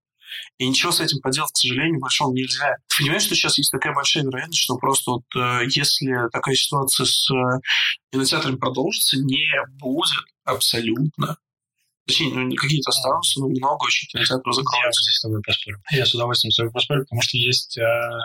И 0.58 0.68
ничего 0.68 0.92
с 0.92 1.00
этим 1.00 1.20
поделать, 1.22 1.52
к 1.52 1.58
сожалению, 1.58 2.00
большому 2.00 2.34
нельзя. 2.34 2.78
Ты 2.88 2.98
понимаешь, 3.00 3.24
что 3.24 3.36
сейчас 3.36 3.58
есть 3.58 3.72
такая 3.72 3.94
большая 3.94 4.24
вероятность, 4.24 4.62
что 4.62 4.78
просто 4.78 5.12
вот 5.12 5.24
э, 5.36 5.66
если 5.70 6.30
такая 6.32 6.56
ситуация 6.56 7.06
с 7.06 7.30
э, 7.32 7.60
кинотеатрами 8.12 8.58
продолжится, 8.58 9.18
не 9.18 9.48
будет 9.80 10.26
абсолютно 10.44 11.38
Точнее, 12.08 12.34
ну, 12.34 12.56
какие-то 12.56 12.90
останутся, 12.90 13.40
но 13.40 13.48
много 13.48 13.86
очень 13.86 14.08
кинотеатров 14.08 14.56
закроются. 14.56 15.00
Я 15.00 15.04
здесь 15.04 15.16
с 15.16 15.22
тобой 15.22 15.42
поспорю. 15.44 15.82
Я 15.92 16.06
с 16.06 16.14
удовольствием 16.14 16.52
с 16.52 16.58
тобой 16.58 16.72
поспорю, 16.72 17.04
потому 17.04 17.22
что 17.22 17.38
есть 17.38 17.78
э, 17.78 17.82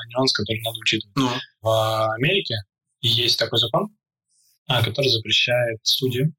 нюанс, 0.09 0.33
который 0.33 0.63
надо 0.63 0.79
учитывать. 0.79 1.15
Ну. 1.17 1.31
В 1.61 2.15
Америке 2.15 2.57
есть 3.01 3.39
такой 3.39 3.59
закон, 3.59 3.95
а, 4.67 4.83
который 4.83 5.09
запрещает 5.11 5.79
студию 5.83 6.35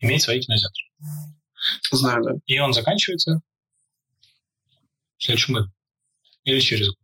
иметь 0.00 0.22
свои 0.22 0.40
кинотеатры. 0.40 0.84
Знаю, 1.92 2.24
да. 2.24 2.32
И 2.46 2.58
он 2.58 2.72
заканчивается 2.72 3.40
следующем 5.24 5.54
году 5.54 5.72
или 6.44 6.60
через 6.60 6.88
год. 6.88 6.98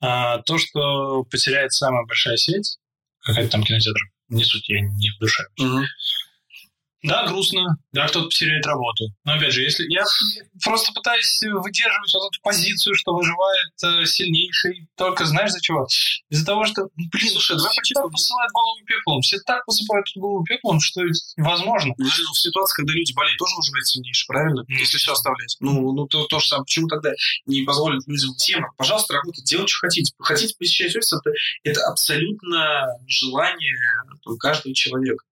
А, 0.00 0.38
то, 0.42 0.58
что 0.58 1.24
потеряет 1.24 1.72
самая 1.72 2.04
большая 2.04 2.36
сеть, 2.36 2.78
какая-то 3.20 3.50
там 3.50 3.62
кинотеатр, 3.62 4.00
не 4.28 4.44
суть, 4.44 4.68
я 4.68 4.80
не 4.80 5.10
в 5.10 5.18
душе. 5.20 5.44
Угу. 5.58 5.84
Да, 7.06 7.26
грустно. 7.26 7.76
Да, 7.92 8.08
кто-то 8.08 8.26
потеряет 8.26 8.66
работу. 8.66 9.04
Но 9.24 9.34
опять 9.34 9.52
же, 9.52 9.62
если 9.62 9.84
я 9.88 10.04
просто 10.62 10.92
пытаюсь 10.92 11.40
выдерживать 11.42 12.12
вот 12.14 12.28
эту 12.28 12.42
позицию, 12.42 12.94
что 12.96 13.14
выживает 13.14 13.72
э, 13.84 14.04
сильнейший, 14.06 14.88
только 14.96 15.24
знаешь 15.24 15.52
за 15.52 15.60
чего? 15.60 15.86
Из-за 16.30 16.44
того, 16.44 16.64
что, 16.64 16.88
блин, 16.96 17.30
слушай, 17.30 17.56
давай 17.56 17.76
все 17.82 17.94
так 17.94 18.10
посылают 18.10 18.52
голову 18.52 18.84
пеплом. 18.84 19.20
Все 19.20 19.38
так 19.46 19.64
посыпают 19.64 20.06
голову 20.16 20.44
пеплом, 20.44 20.80
что 20.80 21.02
возможно. 21.36 21.94
Ну, 21.96 22.06
в 22.06 22.38
ситуации, 22.38 22.76
когда 22.76 22.92
люди 22.92 23.12
болеют, 23.14 23.38
тоже 23.38 23.54
выживает 23.56 23.86
сильнейший, 23.86 24.26
правильно? 24.26 24.60
Mm. 24.62 24.74
Если 24.80 24.98
все 24.98 25.12
оставлять. 25.12 25.56
Ну, 25.60 25.92
ну 25.92 26.06
то, 26.06 26.26
то 26.26 26.40
же 26.40 26.46
самое. 26.46 26.64
Почему 26.64 26.88
тогда 26.88 27.12
не 27.46 27.62
позволить 27.62 28.06
людям 28.08 28.34
тема? 28.34 28.72
Пожалуйста, 28.76 29.14
работайте, 29.14 29.44
делайте, 29.44 29.72
что 29.72 29.86
хотите. 29.86 30.12
Хотите 30.18 30.54
посещать 30.58 30.96
офис, 30.96 31.12
это, 31.12 31.30
это 31.62 31.80
абсолютно 31.88 32.88
желание 33.06 33.76
каждого 34.40 34.74
человека 34.74 35.24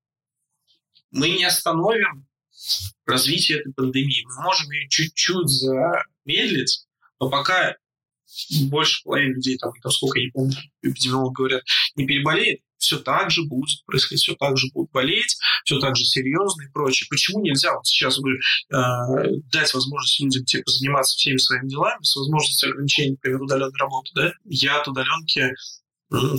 мы 1.14 1.30
не 1.30 1.44
остановим 1.44 2.26
развитие 3.06 3.60
этой 3.60 3.72
пандемии. 3.72 4.24
Мы 4.26 4.42
можем 4.42 4.70
ее 4.70 4.88
чуть-чуть 4.88 5.48
замедлить, 5.48 6.86
но 7.20 7.30
пока 7.30 7.76
больше 8.68 9.02
половины 9.04 9.34
людей, 9.34 9.56
там, 9.58 9.72
там 9.82 9.92
сколько, 9.92 10.18
я 10.18 10.26
не 10.26 10.30
помню, 10.32 10.56
эпидемиологи 10.82 11.34
говорят, 11.34 11.62
не 11.94 12.06
переболеет, 12.06 12.60
все 12.78 12.98
так 12.98 13.30
же 13.30 13.44
будет 13.44 13.84
происходить, 13.86 14.22
все 14.22 14.34
так 14.34 14.58
же 14.58 14.66
будут 14.72 14.90
болеть, 14.92 15.38
все 15.64 15.78
так 15.78 15.96
же 15.96 16.04
серьезно 16.04 16.62
и 16.62 16.70
прочее. 16.70 17.06
Почему 17.08 17.40
нельзя 17.40 17.74
вот 17.74 17.86
сейчас 17.86 18.18
э, 18.18 18.22
дать 19.52 19.72
возможность 19.72 20.20
людям 20.20 20.44
типа, 20.44 20.70
заниматься 20.70 21.16
всеми 21.16 21.38
своими 21.38 21.68
делами 21.68 22.02
с 22.02 22.16
возможностью 22.16 22.70
ограничения, 22.70 23.12
например, 23.12 23.42
удаленной 23.42 23.78
работы, 23.78 24.10
да? 24.14 24.32
Я 24.44 24.80
от 24.80 24.88
удаленки, 24.88 25.54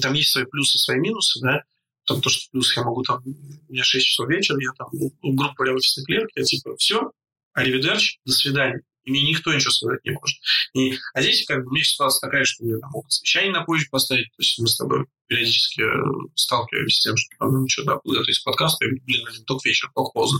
там 0.01 0.13
есть 0.13 0.31
свои 0.31 0.45
плюсы, 0.45 0.77
свои 0.77 0.99
минусы, 0.99 1.39
да, 1.41 1.63
там 2.05 2.21
то, 2.21 2.29
что 2.29 2.49
плюс 2.51 2.75
я 2.75 2.83
могу 2.83 3.03
там, 3.03 3.21
у 3.25 3.71
меня 3.71 3.83
6 3.83 4.05
часов 4.05 4.29
вечера, 4.29 4.59
я 4.61 4.71
там, 4.77 4.87
ну, 4.91 5.11
грубо 5.21 5.53
говоря, 5.55 5.75
офисный 5.75 6.05
клерк, 6.05 6.29
я 6.35 6.43
типа, 6.43 6.75
все, 6.77 7.11
аривидерч, 7.53 8.19
до 8.25 8.33
свидания. 8.33 8.81
И 9.05 9.11
мне 9.11 9.21
никто 9.21 9.53
ничего 9.53 9.71
сказать 9.71 10.03
не 10.03 10.11
может. 10.11 10.37
И, 10.73 10.97
а 11.13 11.21
здесь 11.21 11.45
как 11.45 11.63
бы 11.63 11.69
у 11.69 11.73
меня 11.73 11.83
ситуация 11.83 12.27
такая, 12.27 12.43
что 12.43 12.63
мне 12.63 12.79
там 12.79 12.89
могут 12.89 13.11
совещание 13.11 13.51
на 13.51 13.63
позже 13.63 13.87
поставить. 13.91 14.29
То 14.29 14.39
есть 14.39 14.59
мы 14.59 14.67
с 14.67 14.77
тобой 14.77 15.05
периодически 15.27 15.81
э, 15.81 16.29
сталкиваемся 16.33 16.99
с 16.99 17.03
тем, 17.03 17.15
что 17.15 17.37
там, 17.37 17.51
ну, 17.51 17.67
что, 17.69 17.83
да, 17.83 17.97
куда-то 17.97 18.31
из 18.31 18.39
подкаста, 18.39 18.85
и, 18.85 18.99
блин, 19.01 19.27
один 19.27 19.45
только 19.45 19.69
вечер, 19.69 19.91
только 19.93 20.11
поздно. 20.11 20.39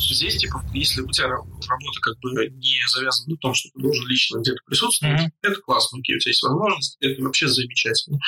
Здесь, 0.00 0.38
типа, 0.38 0.64
если 0.72 1.02
у 1.02 1.08
тебя 1.08 1.28
работа 1.28 2.00
как 2.00 2.18
бы 2.20 2.30
не 2.48 2.88
завязана 2.88 3.30
на 3.30 3.36
том, 3.36 3.54
что 3.54 3.68
ты 3.70 3.80
должен 3.80 4.06
лично 4.08 4.38
где-то 4.38 4.58
присутствовать, 4.64 5.20
mm-hmm. 5.20 5.32
это 5.42 5.60
классно, 5.60 5.98
окей, 5.98 6.16
у 6.16 6.18
тебя 6.18 6.30
есть 6.30 6.42
возможность, 6.42 6.96
это 7.00 7.22
вообще 7.22 7.48
замечательно. 7.48 8.18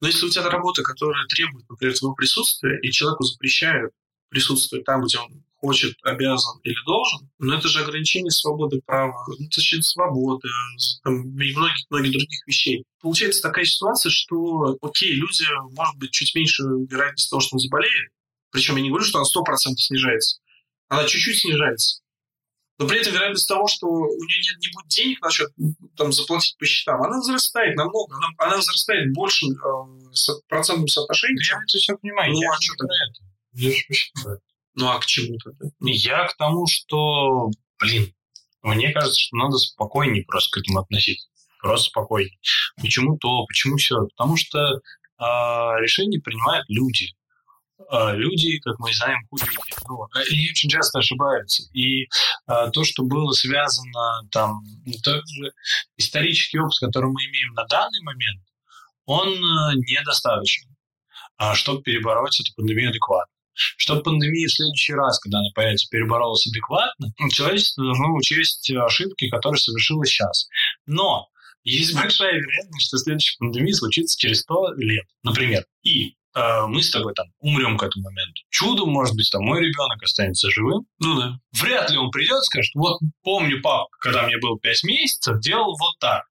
Но 0.00 0.08
если 0.08 0.26
у 0.26 0.30
тебя 0.30 0.48
работа, 0.50 0.82
которая 0.82 1.26
требует, 1.26 1.68
например, 1.68 1.96
твоего 1.96 2.14
присутствия, 2.14 2.78
и 2.80 2.90
человеку 2.90 3.24
запрещают 3.24 3.92
присутствовать 4.28 4.84
там, 4.84 5.04
где 5.04 5.18
он 5.18 5.42
хочет, 5.56 5.96
обязан 6.02 6.60
или 6.62 6.76
должен, 6.84 7.30
но 7.38 7.54
это 7.54 7.68
же 7.68 7.80
ограничение 7.80 8.30
свободы 8.30 8.80
права, 8.84 9.26
ну, 9.38 9.48
защита 9.50 9.82
свободы 9.82 10.48
там, 11.02 11.22
и 11.40 11.54
многих-многих 11.54 12.12
других 12.12 12.46
вещей. 12.46 12.84
Получается 13.00 13.40
такая 13.40 13.64
ситуация, 13.64 14.10
что, 14.10 14.76
окей, 14.82 15.12
люди, 15.14 15.44
может 15.72 15.96
быть, 15.96 16.10
чуть 16.10 16.34
меньше 16.34 16.62
вероятность 16.62 17.30
того, 17.30 17.40
что 17.40 17.56
он 17.56 17.60
заболеет, 17.60 18.10
причем 18.50 18.76
я 18.76 18.82
не 18.82 18.90
говорю, 18.90 19.04
что 19.04 19.18
она 19.18 19.26
100% 19.26 19.76
снижается, 19.76 20.38
она 20.88 21.04
чуть-чуть 21.06 21.38
снижается. 21.38 22.00
Но 22.78 22.86
при 22.86 23.00
этом 23.00 23.14
вероятность 23.14 23.48
того, 23.48 23.66
что 23.68 23.86
у 23.86 24.06
нее 24.06 24.40
нет, 24.42 24.58
не 24.60 24.68
будет 24.74 24.88
денег 24.88 25.22
на 25.22 25.30
счет 25.30 25.50
там, 25.96 26.12
заплатить 26.12 26.56
по 26.58 26.66
счетам, 26.66 27.02
она 27.02 27.16
возрастает 27.16 27.74
намного. 27.74 28.14
Она, 28.14 28.28
она 28.38 28.56
возрастает 28.56 29.14
больше 29.14 29.46
э, 29.46 29.52
с 30.12 30.30
процентным 30.48 30.86
соотношением. 30.86 31.38
Я 31.48 31.56
это 31.56 31.78
все 31.78 31.96
понимаю. 31.96 32.32
Ну, 32.34 32.42
я 32.42 32.50
а 32.50 32.60
что 32.60 32.74
это? 32.74 33.24
Я 33.52 33.70
же 33.70 33.84
посчитаю. 33.88 34.40
Ну, 34.74 34.88
а 34.88 34.98
к 34.98 35.06
чему 35.06 35.38
тогда? 35.38 35.66
Я 35.80 36.26
к 36.26 36.36
тому, 36.36 36.66
что, 36.66 37.50
блин, 37.80 38.12
мне 38.62 38.92
кажется, 38.92 39.18
что 39.18 39.36
надо 39.36 39.56
спокойнее 39.56 40.24
просто 40.24 40.50
к 40.50 40.62
этому 40.62 40.80
относиться. 40.80 41.28
Просто 41.62 41.88
спокойнее. 41.88 42.38
Почему 42.76 43.16
то, 43.16 43.46
почему 43.46 43.78
все? 43.78 44.06
Потому 44.14 44.36
что 44.36 44.58
э, 44.58 44.80
решения 45.18 46.20
принимают 46.20 46.66
люди. 46.68 47.14
А, 47.88 48.12
люди, 48.12 48.58
как 48.60 48.78
мы 48.78 48.92
знаем, 48.92 49.18
хуже 49.28 49.46
ну, 49.88 50.06
они 50.14 50.48
очень 50.50 50.68
часто 50.68 50.98
ошибаются. 50.98 51.62
И 51.72 52.08
а, 52.46 52.70
то, 52.70 52.84
что 52.84 53.02
было 53.02 53.32
связано 53.32 54.22
там, 54.30 54.62
же 54.86 55.52
исторический 55.96 56.58
опыт, 56.58 56.78
который 56.80 57.10
мы 57.10 57.24
имеем 57.24 57.52
на 57.54 57.64
данный 57.66 58.02
момент, 58.02 58.42
он 59.04 59.28
а, 59.28 59.74
недостаточен, 59.74 60.74
а, 61.36 61.54
чтобы 61.54 61.82
перебороть 61.82 62.40
эту 62.40 62.54
пандемию 62.54 62.90
адекватно. 62.90 63.32
Чтобы 63.54 64.02
пандемия 64.02 64.48
в 64.48 64.52
следующий 64.52 64.92
раз, 64.92 65.18
когда 65.18 65.38
она 65.38 65.48
появится, 65.54 65.88
переборолась 65.90 66.46
адекватно, 66.46 67.08
ну, 67.18 67.28
человечество 67.30 67.84
должно 67.84 68.14
учесть 68.14 68.70
ошибки, 68.70 69.30
которые 69.30 69.58
совершилось 69.58 70.10
сейчас. 70.10 70.48
Но 70.86 71.28
есть 71.62 71.94
большая 72.00 72.34
вероятность, 72.34 72.88
что 72.88 72.98
следующая 72.98 73.38
пандемия 73.38 73.74
случится 73.74 74.18
через 74.18 74.40
100 74.40 74.74
лет, 74.76 75.06
например. 75.22 75.64
И 75.84 76.16
мы 76.68 76.82
с 76.82 76.90
тобой 76.90 77.14
там 77.14 77.26
умрем 77.40 77.78
к 77.78 77.82
этому 77.82 78.04
моменту. 78.04 78.42
Чудом, 78.50 78.90
может 78.90 79.16
быть, 79.16 79.30
там 79.32 79.42
мой 79.42 79.60
ребенок 79.60 80.02
останется 80.02 80.50
живым. 80.50 80.86
Ну 80.98 81.18
да. 81.18 81.38
Вряд 81.60 81.90
ли 81.90 81.96
он 81.96 82.10
придет 82.10 82.42
и 82.42 82.44
скажет, 82.44 82.74
вот 82.74 83.00
помню, 83.22 83.62
папа, 83.62 83.88
когда 84.00 84.22
мне 84.22 84.38
было 84.38 84.58
5 84.58 84.84
месяцев, 84.84 85.40
делал 85.40 85.76
вот 85.78 85.98
так. 85.98 86.24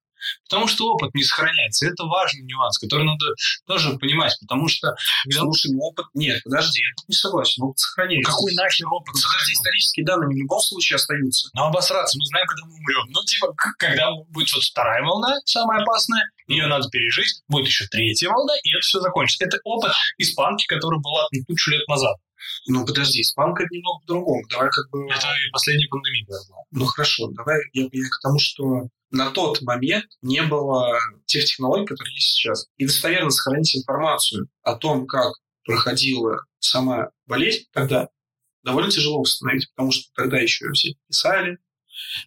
Потому 0.49 0.67
что 0.67 0.93
опыт 0.93 1.13
не 1.13 1.23
сохраняется. 1.23 1.87
Это 1.87 2.03
важный 2.05 2.43
нюанс, 2.43 2.77
который 2.77 3.05
надо 3.05 3.25
тоже 3.65 3.97
понимать, 3.97 4.35
потому 4.41 4.67
что... 4.67 4.95
Слушай, 5.29 5.71
ну 5.71 5.79
опыт... 5.81 6.05
Нет, 6.13 6.41
подожди, 6.43 6.81
я 6.81 6.87
не 7.07 7.15
согласен. 7.15 7.63
Опыт 7.63 7.79
сохраняется. 7.79 8.31
Какой 8.31 8.53
нахер 8.55 8.87
опыт? 8.87 9.15
Ну, 9.15 9.21
подожди, 9.21 9.53
исторические 9.53 10.05
данные 10.05 10.29
в 10.29 10.37
любом 10.37 10.59
случае 10.59 10.95
остаются. 10.95 11.49
Но 11.53 11.67
обосраться, 11.67 12.17
мы 12.17 12.25
знаем, 12.25 12.47
когда 12.47 12.65
мы 12.65 12.75
умрем. 12.75 13.05
Ну, 13.09 13.23
типа, 13.23 13.53
когда 13.77 14.11
будет 14.29 14.51
вот 14.53 14.63
вторая 14.63 15.03
волна, 15.03 15.35
самая 15.45 15.81
опасная, 15.81 16.29
ее 16.47 16.67
надо 16.67 16.89
пережить, 16.89 17.41
будет 17.47 17.67
еще 17.67 17.85
третья 17.87 18.29
волна, 18.29 18.53
и 18.63 18.69
это 18.71 18.81
все 18.81 18.99
закончится. 18.99 19.45
Это 19.45 19.57
опыт 19.63 19.91
испанки, 20.17 20.65
который 20.67 20.99
была 20.99 21.27
тысячу 21.29 21.71
лет 21.71 21.87
назад. 21.87 22.17
Ну, 22.67 22.85
подожди, 22.85 23.21
испанка 23.21 23.63
немного 23.69 23.99
по-другому. 24.01 24.43
Давай 24.49 24.69
как 24.69 24.89
бы... 24.91 25.07
Это 25.09 25.27
и 25.27 25.51
последняя 25.51 25.87
пандемия 25.87 26.25
была. 26.25 26.63
Ну, 26.71 26.85
хорошо, 26.85 27.27
давай 27.29 27.59
я, 27.73 27.83
я 27.91 28.09
к 28.09 28.21
тому, 28.21 28.39
что 28.39 28.87
на 29.11 29.31
тот 29.31 29.61
момент 29.61 30.05
не 30.21 30.41
было 30.43 30.97
тех 31.25 31.45
технологий, 31.45 31.85
которые 31.85 32.13
есть 32.15 32.29
сейчас. 32.29 32.67
И 32.77 32.85
достоверно 32.85 33.29
сохранить 33.29 33.75
информацию 33.75 34.47
о 34.61 34.75
том, 34.75 35.07
как 35.07 35.33
проходила 35.63 36.41
сама 36.59 37.09
болезнь 37.25 37.65
тогда, 37.71 38.09
довольно 38.63 38.91
тяжело 38.91 39.21
установить, 39.21 39.69
потому 39.75 39.91
что 39.91 40.03
тогда 40.15 40.37
еще 40.37 40.71
все 40.73 40.95
писали, 41.07 41.57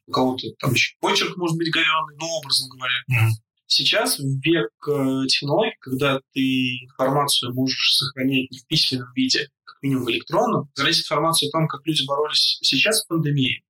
у 0.06 0.12
кого-то 0.12 0.48
там 0.58 0.72
еще 0.72 0.94
почерк 1.00 1.36
может 1.36 1.56
быть 1.56 1.70
говенный, 1.70 2.16
ну, 2.18 2.26
образно 2.26 2.68
говоря. 2.68 2.94
Mm-hmm. 3.10 3.30
Сейчас 3.66 4.18
век 4.18 4.70
э, 4.88 5.26
технологий, 5.28 5.76
когда 5.80 6.20
ты 6.32 6.84
информацию 6.84 7.52
можешь 7.52 7.96
сохранять 7.96 8.50
не 8.50 8.58
в 8.58 8.66
письменном 8.66 9.12
виде, 9.14 9.50
как 9.64 9.76
минимум 9.82 10.06
в 10.06 10.10
электронном, 10.10 10.70
сохранить 10.74 11.00
информацию 11.00 11.48
о 11.50 11.52
том, 11.52 11.68
как 11.68 11.82
люди 11.84 12.06
боролись 12.06 12.58
сейчас 12.62 13.00
с 13.00 13.04
пандемией, 13.04 13.62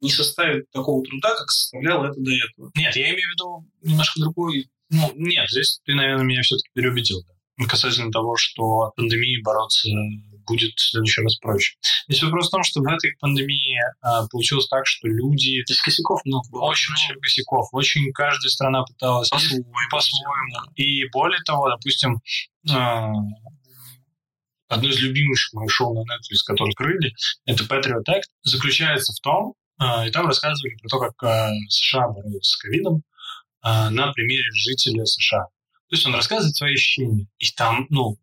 не 0.00 0.10
составит 0.10 0.70
такого 0.70 1.04
труда, 1.04 1.34
как 1.36 1.50
составлял 1.50 2.04
это 2.04 2.20
до 2.20 2.30
этого. 2.30 2.70
Нет, 2.74 2.96
я 2.96 3.10
имею 3.10 3.28
в 3.28 3.32
виду 3.32 3.70
немножко 3.82 4.20
другой. 4.20 4.70
Ну, 4.88 5.12
нет, 5.14 5.48
здесь 5.50 5.80
ты, 5.84 5.94
наверное, 5.94 6.24
меня 6.24 6.42
все-таки 6.42 6.68
переубедил. 6.74 7.22
Да. 7.26 7.66
Касательно 7.66 8.10
того, 8.10 8.36
что 8.36 8.92
пандемией 8.96 9.42
бороться 9.42 9.88
будет 10.46 10.72
в 10.74 10.80
следующий 10.80 11.22
раз 11.22 11.36
проще. 11.36 11.76
Здесь 12.08 12.22
вопрос 12.22 12.48
в 12.48 12.50
том, 12.50 12.64
что 12.64 12.80
в 12.80 12.86
этой 12.86 13.14
пандемии 13.20 13.78
а, 14.00 14.26
получилось 14.28 14.66
так, 14.68 14.86
что 14.86 15.06
люди... 15.06 15.62
Здесь 15.64 15.80
косяков 15.80 16.24
много 16.24 16.48
было. 16.50 16.62
Очень 16.62 16.92
много 16.92 17.20
косяков. 17.20 17.68
Очень 17.72 18.10
каждая 18.12 18.48
страна 18.48 18.82
пыталась 18.84 19.28
по-своему. 19.28 19.72
по-своему. 19.90 20.72
И 20.74 21.08
более 21.10 21.40
того, 21.42 21.68
допустим, 21.68 22.20
а, 22.68 23.12
одно 24.68 24.88
из 24.88 24.98
любимейших 25.00 25.52
моих 25.52 25.70
шоу 25.70 25.94
на 25.94 26.12
Netflix, 26.12 26.38
которое 26.46 26.72
крыли, 26.72 27.14
это 27.44 27.64
Patriot 27.64 28.04
Act, 28.08 28.30
заключается 28.42 29.12
в 29.12 29.20
том, 29.20 29.54
и 29.80 30.10
там 30.10 30.26
рассказывали 30.26 30.76
про 30.76 30.88
то, 30.88 30.98
как 30.98 31.22
а, 31.22 31.50
США 31.68 32.08
боролись 32.08 32.48
с 32.48 32.56
ковидом 32.56 33.02
а, 33.62 33.90
на 33.90 34.12
примере 34.12 34.50
жителя 34.52 35.04
США. 35.06 35.44
То 35.44 35.96
есть 35.96 36.06
он 36.06 36.14
рассказывает 36.14 36.54
свои 36.54 36.74
ощущения. 36.74 37.26
И 37.38 37.50
там, 37.50 37.86
ну, 37.88 38.16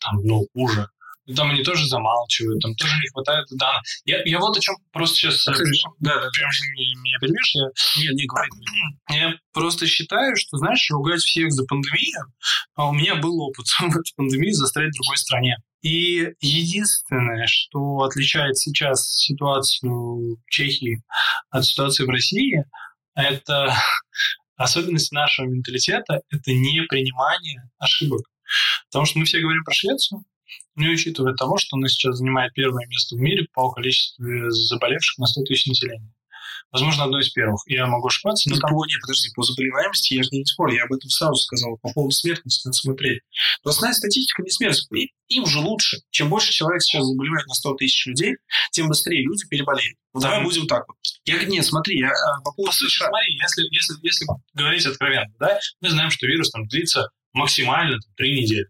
там, 0.00 0.22
ну, 0.24 0.46
хуже. 0.52 0.88
И 1.26 1.34
там 1.34 1.50
они 1.50 1.62
тоже 1.62 1.86
замалчивают, 1.86 2.60
там 2.60 2.74
тоже 2.74 2.96
не 3.00 3.08
хватает 3.08 3.46
данных. 3.50 3.82
Я, 4.04 4.22
я 4.24 4.38
вот 4.38 4.56
о 4.56 4.60
чем 4.60 4.76
просто 4.92 5.16
сейчас... 5.16 5.46
Да, 5.46 5.54
да, 6.00 6.20
да. 6.20 6.28
Прям 6.30 6.52
же 6.52 6.64
меня 6.76 7.18
перебьешь, 7.18 7.54
я... 7.54 7.62
Не, 8.02 8.14
не 8.14 8.26
говори. 8.26 8.50
Я 9.10 9.34
просто 9.52 9.86
считаю, 9.86 10.36
что, 10.36 10.58
знаешь, 10.58 10.86
ругать 10.90 11.22
всех 11.22 11.50
за 11.50 11.64
пандемию, 11.64 12.26
а 12.74 12.88
у 12.88 12.92
меня 12.92 13.14
был 13.14 13.40
опыт 13.40 13.66
в 13.80 13.96
этой 13.96 14.12
пандемии 14.16 14.50
застрять 14.50 14.90
в 14.90 14.98
другой 14.98 15.16
стране. 15.16 15.56
И 15.84 16.32
единственное, 16.40 17.46
что 17.46 17.98
отличает 18.04 18.56
сейчас 18.56 19.06
ситуацию 19.06 20.36
в 20.36 20.50
Чехии 20.50 21.02
от 21.50 21.66
ситуации 21.66 22.04
в 22.04 22.08
России, 22.08 22.64
это 23.14 23.74
особенность 24.56 25.12
нашего 25.12 25.44
менталитета, 25.44 26.22
это 26.30 26.52
непринимание 26.52 27.68
ошибок. 27.78 28.22
Потому 28.88 29.04
что 29.04 29.18
мы 29.18 29.26
все 29.26 29.40
говорим 29.40 29.62
про 29.62 29.74
Швецию, 29.74 30.24
не 30.74 30.88
учитывая 30.88 31.34
того, 31.34 31.58
что 31.58 31.76
она 31.76 31.86
сейчас 31.88 32.16
занимает 32.16 32.54
первое 32.54 32.86
место 32.86 33.16
в 33.16 33.18
мире 33.18 33.46
по 33.52 33.70
количеству 33.70 34.24
заболевших 34.48 35.18
на 35.18 35.26
100 35.26 35.42
тысяч 35.42 35.66
населения. 35.66 36.13
Возможно, 36.74 37.04
одно 37.04 37.20
из 37.20 37.30
первых. 37.30 37.62
Я 37.66 37.86
могу 37.86 38.08
ошибаться, 38.08 38.50
но... 38.50 38.56
Ну, 38.56 38.60
там... 38.60 38.72
Нет, 38.88 39.00
подожди, 39.00 39.30
по 39.32 39.44
заболеваемости 39.44 40.14
я 40.14 40.24
же 40.24 40.30
не 40.32 40.44
спорю, 40.44 40.74
я 40.74 40.82
об 40.82 40.92
этом 40.92 41.08
сразу 41.08 41.36
сказал. 41.36 41.78
По 41.80 41.92
поводу 41.92 42.10
смертности 42.10 42.66
надо 42.66 42.76
смотреть. 42.76 43.22
Основная 43.62 43.94
статистика 43.94 44.42
не 44.42 44.50
смертности. 44.50 45.12
Им 45.28 45.46
же 45.46 45.60
лучше. 45.60 45.98
Чем 46.10 46.30
больше 46.30 46.52
человек 46.52 46.82
сейчас 46.82 47.04
заболевает 47.04 47.46
на 47.46 47.54
100 47.54 47.74
тысяч 47.74 48.06
людей, 48.06 48.38
тем 48.72 48.88
быстрее 48.88 49.22
люди 49.22 49.46
переболеют. 49.46 49.96
Вот 50.12 50.24
давай 50.24 50.42
будем 50.42 50.66
так 50.66 50.88
вот. 50.88 50.96
Я 51.24 51.34
говорю, 51.34 51.52
нет, 51.52 51.64
смотри, 51.64 51.96
я 52.00 52.08
а, 52.08 52.40
по 52.42 52.50
поводу 52.50 52.72
США. 52.74 53.06
Смотри, 53.06 53.34
если, 53.40 53.62
если, 53.70 53.94
если 54.02 54.26
говорить 54.52 54.84
откровенно, 54.84 55.32
да, 55.38 55.56
мы 55.80 55.90
знаем, 55.90 56.10
что 56.10 56.26
вирус 56.26 56.50
там 56.50 56.66
длится 56.66 57.08
максимально 57.34 58.00
там, 58.00 58.14
3 58.16 58.42
недели. 58.42 58.66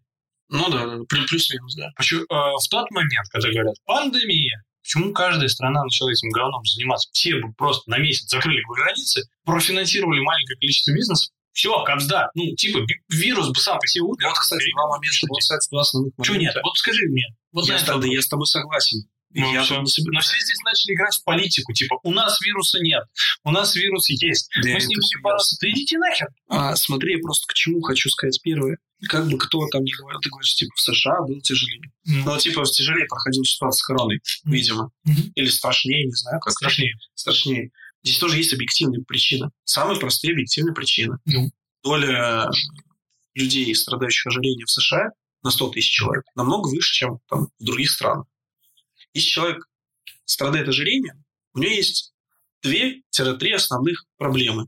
Ну 0.50 0.68
да, 0.68 0.98
плюс-минус, 1.08 1.74
да. 1.74 1.88
Почему, 1.96 2.20
э, 2.20 2.26
в 2.28 2.68
тот 2.68 2.90
момент, 2.90 3.28
когда 3.30 3.48
говорят 3.48 3.76
пандемия, 3.86 4.62
Почему 4.84 5.14
каждая 5.14 5.48
страна 5.48 5.82
начала 5.82 6.10
этим 6.10 6.28
говном 6.28 6.62
заниматься? 6.66 7.08
Все 7.12 7.36
бы 7.36 7.54
просто 7.54 7.90
на 7.90 7.98
месяц 7.98 8.28
закрыли 8.28 8.62
бы 8.68 8.74
границы, 8.74 9.22
профинансировали 9.46 10.20
маленькое 10.20 10.58
количество 10.58 10.92
бизнесов, 10.92 11.32
все, 11.52 11.82
капсда. 11.84 12.30
Ну, 12.34 12.54
типа, 12.54 12.80
вирус 13.08 13.48
бы 13.48 13.54
сам 13.54 13.78
по 13.78 13.86
себе 13.86 14.02
умер. 14.02 14.26
Вот, 14.26 14.38
кстати, 14.38 14.70
два 14.72 14.88
момента. 14.88 15.26
Вот, 15.26 15.38
кстати, 15.38 15.70
два 15.70 15.80
основных 15.80 16.12
момента. 16.18 16.32
Чего 16.32 16.42
нет? 16.42 16.54
Вот 16.62 16.76
скажи 16.76 17.06
мне. 17.08 17.24
Вот 17.52 17.66
я, 17.66 17.78
с 17.78 17.84
тобой, 17.84 18.12
я 18.12 18.20
с 18.20 18.28
тобой 18.28 18.46
согласен. 18.46 19.08
Ну, 19.30 19.52
я 19.52 19.62
все. 19.62 19.80
Но 19.80 19.86
все 19.86 20.38
здесь 20.38 20.60
начали 20.64 20.94
играть 20.94 21.14
в 21.14 21.24
политику. 21.24 21.72
Типа, 21.72 21.98
у 22.02 22.12
нас 22.12 22.40
вируса 22.40 22.78
нет, 22.80 23.04
у 23.42 23.50
нас 23.50 23.74
вирус 23.74 24.08
есть. 24.10 24.50
Да 24.62 24.68
Мы 24.68 24.80
с 24.80 24.86
ним 24.86 24.98
будем 25.00 25.22
бороться. 25.22 25.56
Да 25.60 25.70
идите 25.70 25.98
нахер. 25.98 26.28
А, 26.48 26.76
смотри, 26.76 27.14
я 27.14 27.18
просто 27.20 27.46
к 27.46 27.54
чему 27.54 27.80
хочу 27.80 28.10
сказать 28.10 28.38
первое. 28.42 28.78
Как 29.08 29.28
бы 29.28 29.38
кто 29.38 29.66
там 29.68 29.84
не 29.84 29.92
говорил, 29.92 30.20
ты 30.20 30.30
говоришь, 30.30 30.54
типа, 30.54 30.72
в 30.74 30.80
США 30.80 31.22
было 31.22 31.40
тяжелее. 31.40 31.92
Mm-hmm. 32.08 32.22
Ну, 32.24 32.38
типа, 32.38 32.64
тяжелее 32.64 33.06
проходила 33.06 33.44
ситуация 33.44 33.78
с 33.78 33.82
короной, 33.82 34.16
mm-hmm. 34.16 34.50
видимо. 34.50 34.90
Mm-hmm. 35.06 35.32
Или 35.34 35.48
страшнее, 35.48 36.06
не 36.06 36.12
знаю, 36.12 36.40
как. 36.40 36.52
Страшнее. 36.52 36.94
Страшнее. 37.14 37.70
Здесь 38.02 38.18
тоже 38.18 38.36
есть 38.36 38.52
объективные 38.52 39.02
причины. 39.04 39.50
Самые 39.64 39.98
простые 39.98 40.32
объективные 40.32 40.74
причины. 40.74 41.18
Mm-hmm. 41.28 41.50
Доля 41.82 42.50
людей, 43.34 43.74
страдающих 43.74 44.26
ожирением 44.26 44.66
в 44.66 44.70
США 44.70 45.10
на 45.42 45.50
100 45.50 45.70
тысяч 45.70 45.90
человек 45.90 46.24
намного 46.34 46.68
выше, 46.68 46.92
чем 46.92 47.18
там, 47.28 47.48
в 47.58 47.64
других 47.64 47.90
странах. 47.90 48.26
Если 49.12 49.28
человек 49.28 49.68
страдает 50.24 50.68
ожирением, 50.68 51.24
у 51.54 51.58
него 51.58 51.72
есть 51.72 52.12
две-три 52.62 53.52
основных 53.52 54.04
проблемы. 54.16 54.66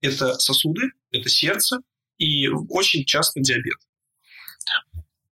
Это 0.00 0.34
сосуды, 0.34 0.90
это 1.12 1.28
сердце 1.28 1.78
и 2.18 2.48
очень 2.48 3.04
часто 3.04 3.40
диабет. 3.40 3.78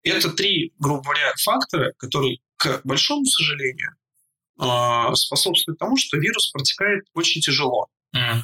Это 0.03 0.31
три, 0.31 0.73
грубо 0.79 1.03
говоря, 1.03 1.33
фактора, 1.43 1.93
которые, 1.97 2.39
к 2.57 2.81
большому 2.85 3.25
сожалению, 3.25 3.95
а, 4.59 5.15
способствуют 5.15 5.79
тому, 5.79 5.97
что 5.97 6.19
вирус 6.19 6.51
протекает 6.51 7.05
очень 7.15 7.41
тяжело. 7.41 7.89
Mm. 8.15 8.43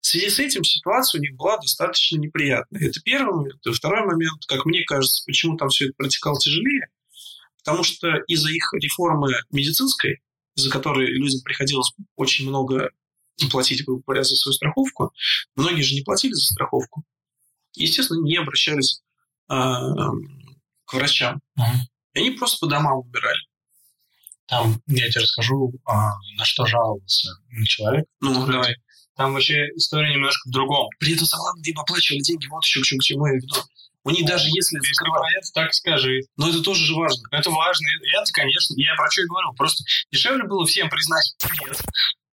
В 0.00 0.06
связи 0.06 0.30
с 0.30 0.38
этим 0.38 0.64
ситуация 0.64 1.18
у 1.18 1.22
них 1.22 1.34
была 1.34 1.58
достаточно 1.58 2.16
неприятная. 2.16 2.88
Это 2.88 3.00
первый 3.00 3.34
момент. 3.34 3.66
И 3.66 3.72
второй 3.72 4.06
момент, 4.06 4.44
как 4.46 4.64
мне 4.64 4.82
кажется, 4.84 5.22
почему 5.26 5.56
там 5.56 5.68
все 5.68 5.86
это 5.86 5.94
протекало 5.96 6.38
тяжелее, 6.40 6.88
потому 7.58 7.82
что 7.82 8.16
из-за 8.26 8.50
их 8.50 8.72
реформы 8.74 9.34
медицинской, 9.50 10.20
из-за 10.56 10.70
которой 10.70 11.06
людям 11.06 11.42
приходилось 11.42 11.92
очень 12.16 12.48
много 12.48 12.90
платить, 13.50 13.84
грубо 13.84 14.02
говоря, 14.06 14.24
за 14.24 14.36
свою 14.36 14.54
страховку, 14.54 15.12
многие 15.56 15.82
же 15.82 15.94
не 15.94 16.02
платили 16.02 16.32
за 16.32 16.46
страховку. 16.46 17.04
Естественно, 17.74 18.22
не 18.22 18.36
обращались 18.36 19.02
э, 19.50 19.54
к 19.54 20.92
врачам. 20.92 21.40
Угу. 21.56 21.66
И 22.14 22.18
они 22.20 22.30
просто 22.32 22.58
по 22.60 22.70
домам 22.70 22.98
убирали. 22.98 23.40
Там, 24.46 24.80
я 24.86 25.10
тебе 25.10 25.20
расскажу, 25.20 25.72
а, 25.84 26.12
на 26.36 26.44
что 26.44 26.64
жаловался 26.64 27.28
человек. 27.66 28.06
Ну, 28.20 28.46
давай. 28.46 28.76
Там 29.14 29.34
вообще 29.34 29.66
история 29.76 30.14
немножко 30.14 30.48
в 30.48 30.52
другом. 30.52 30.88
При 30.98 31.14
этом 31.14 31.26
главное, 31.30 31.64
им 31.64 31.78
оплачивали 31.78 32.20
деньги, 32.20 32.46
вот 32.46 32.64
еще 32.64 32.80
к 32.80 32.84
чему, 32.84 33.00
к 33.00 33.04
чему 33.04 33.26
я 33.26 33.34
веду. 33.34 33.56
У 34.04 34.10
них 34.10 34.24
даже 34.26 34.46
если 34.46 34.78
закрывают, 34.78 35.44
так 35.52 35.74
скажи. 35.74 36.20
Но 36.36 36.48
это 36.48 36.62
тоже 36.62 36.86
же 36.86 36.94
важно. 36.94 37.28
Это 37.30 37.50
важно. 37.50 37.86
Это, 38.16 38.32
конечно, 38.32 38.74
я 38.78 38.94
про 38.94 39.10
что 39.10 39.22
и 39.22 39.26
говорю. 39.26 39.52
Просто 39.52 39.84
дешевле 40.10 40.44
было 40.44 40.64
всем 40.66 40.88
признать 40.88 41.34
нет. 41.66 41.78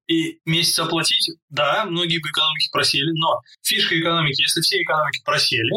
И 0.07 0.39
месяц 0.45 0.77
оплатить, 0.79 1.31
да, 1.49 1.85
многие 1.85 2.19
экономики 2.19 2.69
просели, 2.71 3.11
но 3.13 3.41
фишка 3.63 3.99
экономики, 3.99 4.41
если 4.41 4.61
все 4.61 4.81
экономики 4.81 5.21
просели, 5.25 5.71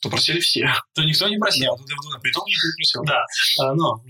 то 0.00 0.10
просели 0.10 0.40
все. 0.40 0.72
То 0.94 1.02
никто 1.02 1.28
не 1.28 1.38
просел. 1.38 1.76
Да, 1.76 1.84
да, 1.84 2.10
да, 2.12 2.18
притом 2.20 2.44
никто 2.46 2.66
не 2.68 2.72
просел. 2.76 3.04
Да, 3.04 3.24
а, 3.60 3.74
но 3.74 4.02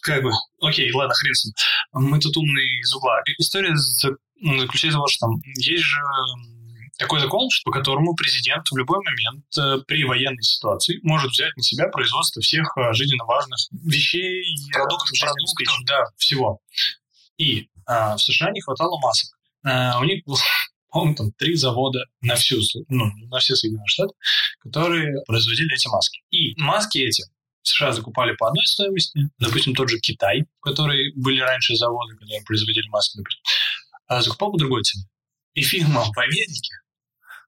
как 0.00 0.22
бы, 0.22 0.30
окей, 0.60 0.90
ладно, 0.92 1.14
хрен 1.14 1.34
с 1.34 1.44
ним. 1.44 1.54
Мы 1.92 2.20
тут 2.20 2.36
умные 2.36 2.80
из 2.80 2.94
угла. 2.94 3.20
История 3.38 3.76
заключается 3.76 4.98
в 4.98 5.02
том, 5.02 5.08
что 5.08 5.26
там 5.26 5.42
есть 5.56 5.84
же 5.84 6.00
такой 6.98 7.20
закон, 7.20 7.48
по 7.64 7.70
которому 7.70 8.14
президент 8.14 8.66
в 8.70 8.76
любой 8.76 8.98
момент 9.04 9.44
э, 9.58 9.82
при 9.86 10.04
военной 10.04 10.42
ситуации 10.42 11.00
может 11.02 11.32
взять 11.32 11.56
на 11.56 11.62
себя 11.62 11.88
производство 11.88 12.40
всех 12.40 12.76
э, 12.76 12.92
жизненно 12.92 13.24
важных 13.24 13.58
вещей, 13.72 14.44
продуктов, 14.72 15.10
продуктов 15.18 15.84
да, 15.86 16.04
всего. 16.16 16.60
И 17.38 17.68
а, 17.71 17.71
в 18.16 18.18
США 18.18 18.50
не 18.50 18.60
хватало 18.60 18.98
масок. 19.00 19.36
А, 19.64 20.00
у 20.00 20.04
них 20.04 20.24
было, 20.24 20.38
по-моему, 20.90 21.14
там 21.14 21.32
три 21.32 21.54
завода 21.54 22.04
на 22.20 22.34
всю, 22.34 22.60
ну, 22.88 23.10
на 23.28 23.38
все 23.38 23.54
Соединенные 23.54 23.88
Штаты, 23.88 24.14
которые 24.60 25.22
производили 25.26 25.74
эти 25.74 25.88
маски. 25.88 26.22
И 26.30 26.60
маски 26.60 26.98
эти 26.98 27.24
США 27.62 27.92
закупали 27.92 28.34
по 28.34 28.48
одной 28.48 28.66
стоимости, 28.66 29.30
допустим, 29.38 29.74
тот 29.74 29.88
же 29.88 29.98
Китай, 29.98 30.44
который 30.60 31.12
были 31.14 31.40
раньше 31.40 31.76
заводы, 31.76 32.14
которые 32.16 32.42
производили 32.42 32.88
маски, 32.88 33.18
допустим, 33.18 33.42
а 34.06 34.22
закупал 34.22 34.52
по 34.52 34.58
другой 34.58 34.82
цене. 34.82 35.04
И 35.54 35.62
фирмам 35.62 36.10
в 36.12 36.18
Америке 36.18 36.74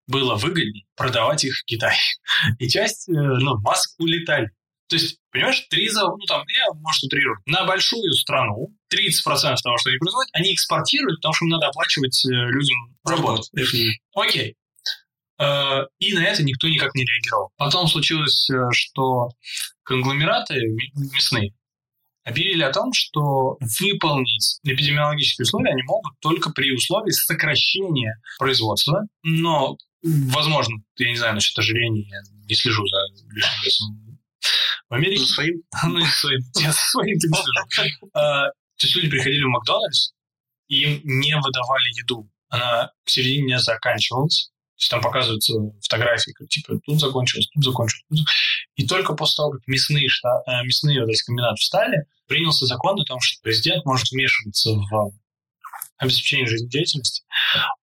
было 0.06 0.36
выгоднее 0.36 0.84
продавать 0.96 1.44
их 1.44 1.56
в 1.56 1.64
Китай. 1.64 1.96
И 2.58 2.68
часть 2.68 3.08
э, 3.08 3.12
ну, 3.12 3.58
масок 3.60 3.98
улетали. 3.98 4.50
То 4.88 4.96
есть, 4.96 5.18
понимаешь, 5.30 5.60
три 5.70 5.88
завода, 5.88 6.16
ну 6.18 6.26
там, 6.26 6.44
я, 6.48 6.66
может, 6.74 7.04
утрирую, 7.04 7.38
на 7.46 7.64
большую 7.64 8.12
страну 8.12 8.68
30% 8.92 9.56
того, 9.62 9.78
что 9.78 9.90
они 9.90 9.98
производят, 9.98 10.30
они 10.34 10.54
экспортируют, 10.54 11.18
потому 11.18 11.34
что 11.34 11.44
им 11.46 11.50
надо 11.50 11.68
оплачивать 11.68 12.24
э, 12.26 12.28
людям 12.28 12.76
работу. 13.04 13.42
Окей. 14.14 14.56
Э, 15.40 15.86
и 15.98 16.12
на 16.12 16.24
это 16.24 16.42
никто 16.42 16.68
никак 16.68 16.94
не 16.94 17.04
реагировал. 17.04 17.50
Потом 17.56 17.88
случилось, 17.88 18.48
что 18.72 19.30
конгломераты 19.84 20.60
мясные 20.94 21.52
объявили 22.24 22.62
о 22.62 22.72
том, 22.72 22.92
что 22.92 23.58
выполнить 23.80 24.58
эпидемиологические 24.64 25.44
условия 25.44 25.72
они 25.72 25.82
могут 25.82 26.18
только 26.20 26.50
при 26.50 26.72
условии 26.72 27.10
сокращения 27.10 28.20
производства, 28.38 29.06
но 29.22 29.76
возможно, 30.02 30.76
я 30.96 31.10
не 31.10 31.16
знаю 31.16 31.34
насчет 31.34 31.58
ожирения, 31.58 32.06
я 32.08 32.20
не 32.48 32.54
слежу 32.54 32.86
за 32.86 32.96
лишним 33.30 33.62
весом 33.64 34.03
в 34.88 34.94
Америке. 34.94 35.20
За 35.20 35.34
своим? 35.34 35.62
Ну, 35.84 35.98
и 35.98 36.04
своим. 36.04 36.40
Я 36.56 36.72
за 36.72 36.78
своим. 36.78 37.18
А, 38.14 38.46
то 38.48 38.86
есть 38.86 38.96
люди 38.96 39.10
приходили 39.10 39.44
в 39.44 39.48
Макдональдс, 39.48 40.12
и 40.68 40.82
им 40.82 41.00
не 41.04 41.36
выдавали 41.36 41.88
еду. 42.00 42.28
Она 42.48 42.90
к 43.04 43.10
середине 43.10 43.58
заканчивалась. 43.58 44.50
То 44.76 44.80
есть 44.80 44.90
там 44.90 45.00
показываются 45.00 45.52
фотографии, 45.82 46.32
как 46.32 46.48
типа 46.48 46.78
тут 46.84 46.98
закончилось, 46.98 47.48
тут 47.54 47.64
закончилось. 47.64 48.04
Тут. 48.08 48.26
И 48.74 48.86
только 48.86 49.14
после 49.14 49.36
того, 49.36 49.52
как 49.52 49.66
мясные, 49.68 50.08
штат, 50.08 50.42
э, 50.48 50.64
мясные 50.64 51.00
вот 51.00 51.10
эти 51.10 51.24
комбинаты 51.24 51.60
встали, 51.60 52.06
принялся 52.26 52.66
закон 52.66 53.00
о 53.00 53.04
том, 53.04 53.20
что 53.20 53.40
президент 53.42 53.84
может 53.84 54.10
вмешиваться 54.10 54.70
в 54.70 55.12
обеспечение 55.98 56.48
жизнедеятельности. 56.48 57.22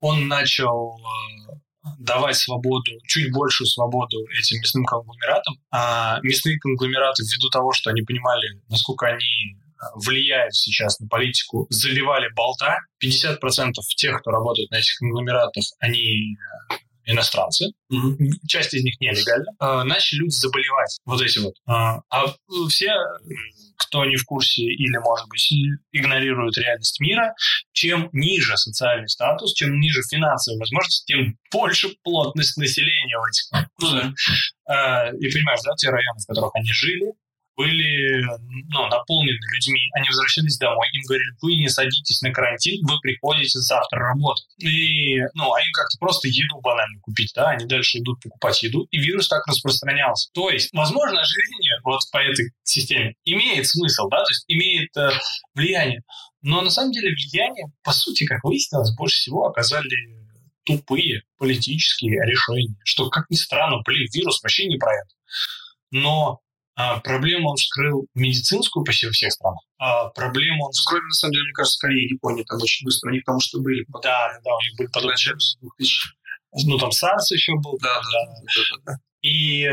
Он 0.02 0.28
начал 0.28 1.00
э, 1.00 1.54
давать 2.00 2.38
свободу, 2.38 2.92
чуть 3.08 3.32
большую 3.34 3.68
свободу 3.68 4.18
этим 4.40 4.60
мясным 4.60 4.86
конгломератам. 4.86 5.56
А 5.72 6.20
мясные 6.22 6.60
конгломераты, 6.60 7.24
ввиду 7.24 7.50
того, 7.50 7.72
что 7.74 7.90
они 7.90 8.02
понимали, 8.02 8.62
насколько 8.70 9.08
они 9.08 9.58
а, 9.78 9.96
влияют 9.96 10.54
сейчас 10.54 11.00
на 11.00 11.08
политику, 11.08 11.68
заливали 11.70 12.28
болта. 12.36 12.78
50% 13.04 13.38
тех, 13.98 14.20
кто 14.22 14.32
работает 14.32 14.70
на 14.72 14.76
этих 14.76 14.98
конгломератах, 15.00 15.64
они 15.80 16.38
а, 16.70 16.76
иностранцы, 17.06 17.72
mm-hmm. 17.92 18.48
часть 18.48 18.74
из 18.74 18.84
них 18.84 19.00
нелегально, 19.00 19.52
э, 19.60 19.84
начали 19.84 20.20
люди 20.20 20.36
заболевать, 20.36 21.00
вот 21.06 21.22
эти 21.22 21.40
вот. 21.40 21.54
Э, 21.68 22.00
а 22.10 22.36
все, 22.70 22.94
кто 23.82 24.06
не 24.06 24.16
в 24.16 24.26
курсе 24.26 24.64
или, 24.64 24.98
может 24.98 25.28
быть, 25.30 25.52
игнорируют 25.92 26.58
реальность 26.58 27.00
мира, 27.00 27.34
чем 27.74 28.10
ниже 28.14 28.58
социальный 28.58 29.10
статус, 29.10 29.54
чем 29.54 29.80
ниже 29.80 30.02
финансовые 30.10 30.60
возможности, 30.60 31.14
тем 31.14 31.38
больше 31.52 31.90
плотность 32.04 32.58
населения 32.58 33.18
в 33.18 33.30
этих. 33.30 33.70
Ну. 33.82 34.14
Э, 34.70 35.16
и 35.18 35.32
понимаешь, 35.32 35.62
да, 35.64 35.74
те 35.76 35.90
районы, 35.90 36.20
в 36.20 36.28
которых 36.28 36.52
они 36.56 36.72
жили, 36.72 37.14
были 37.62 38.24
ну, 38.70 38.88
наполнены 38.88 39.38
людьми, 39.54 39.90
они 39.94 40.08
возвращались 40.08 40.58
домой, 40.58 40.88
им 40.94 41.02
говорили, 41.08 41.30
вы 41.42 41.56
не 41.56 41.70
садитесь 41.70 42.22
на 42.22 42.32
карантин, 42.32 42.86
вы 42.86 43.00
приходите 43.02 43.60
завтра 43.60 44.00
работать. 44.00 44.46
И, 44.58 45.20
ну, 45.34 45.54
а 45.54 45.62
им 45.62 45.72
как-то 45.74 45.98
просто 46.00 46.28
еду 46.28 46.60
банально 46.62 47.00
купить, 47.02 47.32
да, 47.36 47.50
они 47.50 47.66
дальше 47.66 48.00
идут 48.00 48.22
покупать 48.22 48.64
еду, 48.64 48.88
и 48.92 49.00
вирус 49.00 49.28
так 49.28 49.46
распространялся. 49.48 50.30
То 50.34 50.50
есть, 50.50 50.70
возможно, 50.74 51.22
ожирение 51.22 51.71
вот 51.84 52.02
по 52.12 52.18
этой 52.18 52.52
системе 52.64 53.16
имеет 53.26 53.68
смысл, 53.68 54.08
да, 54.10 54.24
то 54.24 54.30
есть 54.30 54.46
имеет 54.48 54.96
э, 54.98 55.10
влияние, 55.56 56.02
но 56.42 56.62
на 56.62 56.70
самом 56.70 56.92
деле 56.92 57.14
влияние, 57.14 57.68
по 57.84 57.92
сути, 57.92 58.26
как 58.26 58.44
выяснилось, 58.44 58.96
больше 58.96 59.18
всего 59.18 59.46
оказали 59.46 59.90
тупые 60.64 61.24
политические 61.38 62.24
решения, 62.26 62.76
что, 62.84 63.10
как 63.10 63.30
ни 63.30 63.36
странно, 63.36 63.82
блин, 63.86 64.08
вирус 64.14 64.42
вообще 64.42 64.68
не 64.68 64.78
про 64.78 64.94
это. 64.94 65.10
Но 65.92 66.42
а 66.76 67.00
проблему 67.00 67.50
он 67.50 67.58
вскрыл 67.58 68.08
медицинскую 68.16 68.86
почти 68.86 69.06
во 69.06 69.12
всех 69.12 69.34
странах. 69.34 69.60
А 69.78 70.06
проблему 70.10 70.66
он 70.66 70.72
вскрыл, 70.72 71.02
на 71.02 71.14
самом 71.14 71.34
деле, 71.34 71.44
мне 71.44 71.54
кажется, 71.54 71.78
скорее 71.78 72.08
Япония 72.08 72.44
там 72.46 72.62
очень 72.62 72.86
быстро. 72.86 73.10
У 73.10 73.14
них 73.14 73.24
потому 73.26 73.40
что 73.42 73.60
были... 73.60 73.86
Да, 74.02 74.40
да, 74.44 74.56
у 74.56 74.62
них 74.62 74.78
были 74.78 74.88
подобные... 74.88 75.18
Ну, 76.66 76.78
там 76.78 76.90
SARS 76.90 77.34
еще 77.34 77.54
был. 77.56 77.78
Да, 77.82 78.02
да, 78.02 78.26
да. 78.26 78.42
да, 78.42 78.78
да. 78.86 78.98
И... 79.22 79.70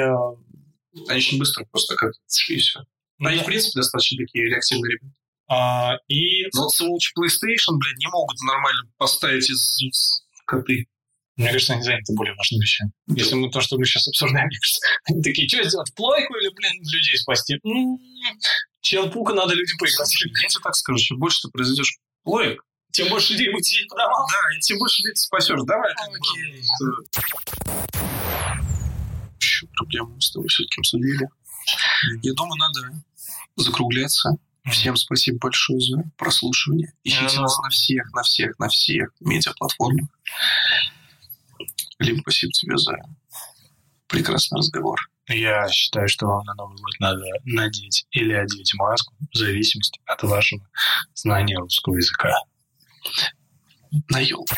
Э, 1.07 1.11
Они 1.13 1.19
очень 1.19 1.39
быстро 1.39 1.65
просто 1.71 1.95
как 1.97 2.13
и 2.49 2.57
все. 2.59 2.81
Но 3.19 3.29
они, 3.31 3.41
в 3.41 3.45
принципе, 3.45 3.81
достаточно 3.81 4.19
такие 4.19 4.45
реактивные 4.47 4.93
ребята. 4.95 5.15
А, 5.51 5.97
и... 6.09 6.45
Но 6.55 6.65
вот 6.65 6.75
сволочь 6.75 7.13
PlayStation, 7.19 7.77
блядь, 7.77 7.97
не 7.99 8.07
могут 8.09 8.37
нормально 8.43 8.83
поставить 8.97 9.49
из 9.51 10.23
коты. 10.45 10.87
Мне 11.37 11.53
кажется, 11.53 11.75
они 11.75 11.83
заняты 11.83 12.13
более 12.15 12.35
важными 12.35 12.63
вещами. 12.63 12.91
Если 13.07 13.35
мы 13.37 13.49
то, 13.51 13.61
что 13.61 13.79
мы 13.79 13.85
сейчас 13.87 14.09
обсуждаем, 14.09 14.47
мне 14.47 14.59
кажется, 14.59 14.81
они 15.05 15.23
такие, 15.23 15.49
что 15.49 15.63
сделать, 15.63 15.95
плойку 15.95 16.35
или, 16.35 16.49
блин, 16.55 16.83
людей 16.83 17.17
спасти? 17.17 17.61
Чел 18.81 19.11
пука, 19.11 19.35
надо 19.35 19.55
люди 19.55 19.73
поиграть. 19.79 20.13
Я 20.43 20.49
тебе 20.49 20.61
так 20.63 20.75
скажу, 20.75 20.99
чем 20.99 21.19
больше 21.19 21.43
ты 21.43 21.49
произведешь 21.51 21.97
плоек, 22.25 22.63
тем 22.93 23.09
больше 23.09 23.33
людей 23.33 23.51
будет 23.53 23.89
по 23.89 23.97
домам. 23.97 24.27
Да, 24.31 24.57
и 24.57 24.61
тем 24.61 24.79
больше 24.79 25.03
людей 25.03 25.15
ты 25.15 25.21
спасешь. 25.21 25.61
Давай. 25.65 25.93
Окей. 25.93 28.08
Еще 29.41 29.67
проблему 29.69 30.21
с 30.21 30.31
тобой 30.31 30.49
все-таки 30.49 30.81
обсудили. 30.81 31.29
Я 32.23 32.33
думаю, 32.35 32.57
надо 32.57 33.03
закругляться. 33.57 34.37
Всем 34.65 34.97
спасибо 34.97 35.39
большое 35.39 35.81
за 35.81 36.03
прослушивание. 36.17 36.93
Ищите 37.05 37.41
нас 37.41 37.59
на 37.59 37.71
всех, 37.71 38.13
на 38.13 38.23
всех, 38.23 38.59
на 38.59 38.69
всех 38.69 39.11
медиаплатформах. 39.21 40.09
Либо 41.99 42.21
спасибо 42.21 42.53
тебе 42.53 42.77
за 42.77 42.93
прекрасный 44.07 44.59
разговор. 44.59 44.99
Я 45.29 45.69
считаю, 45.69 46.09
что 46.09 46.27
вам 46.27 46.45
на 46.45 46.55
Новый 46.55 46.79
год 46.79 46.95
надо 47.01 47.25
надеть 47.45 48.07
или 48.11 48.33
одеть 48.33 48.73
маску, 48.75 49.15
в 49.33 49.37
зависимости 49.37 50.01
от 50.07 50.23
вашего 50.23 50.67
знания 51.15 51.59
русского 51.59 51.97
языка. 51.97 52.35
На 54.09 54.21
елку. 54.21 54.55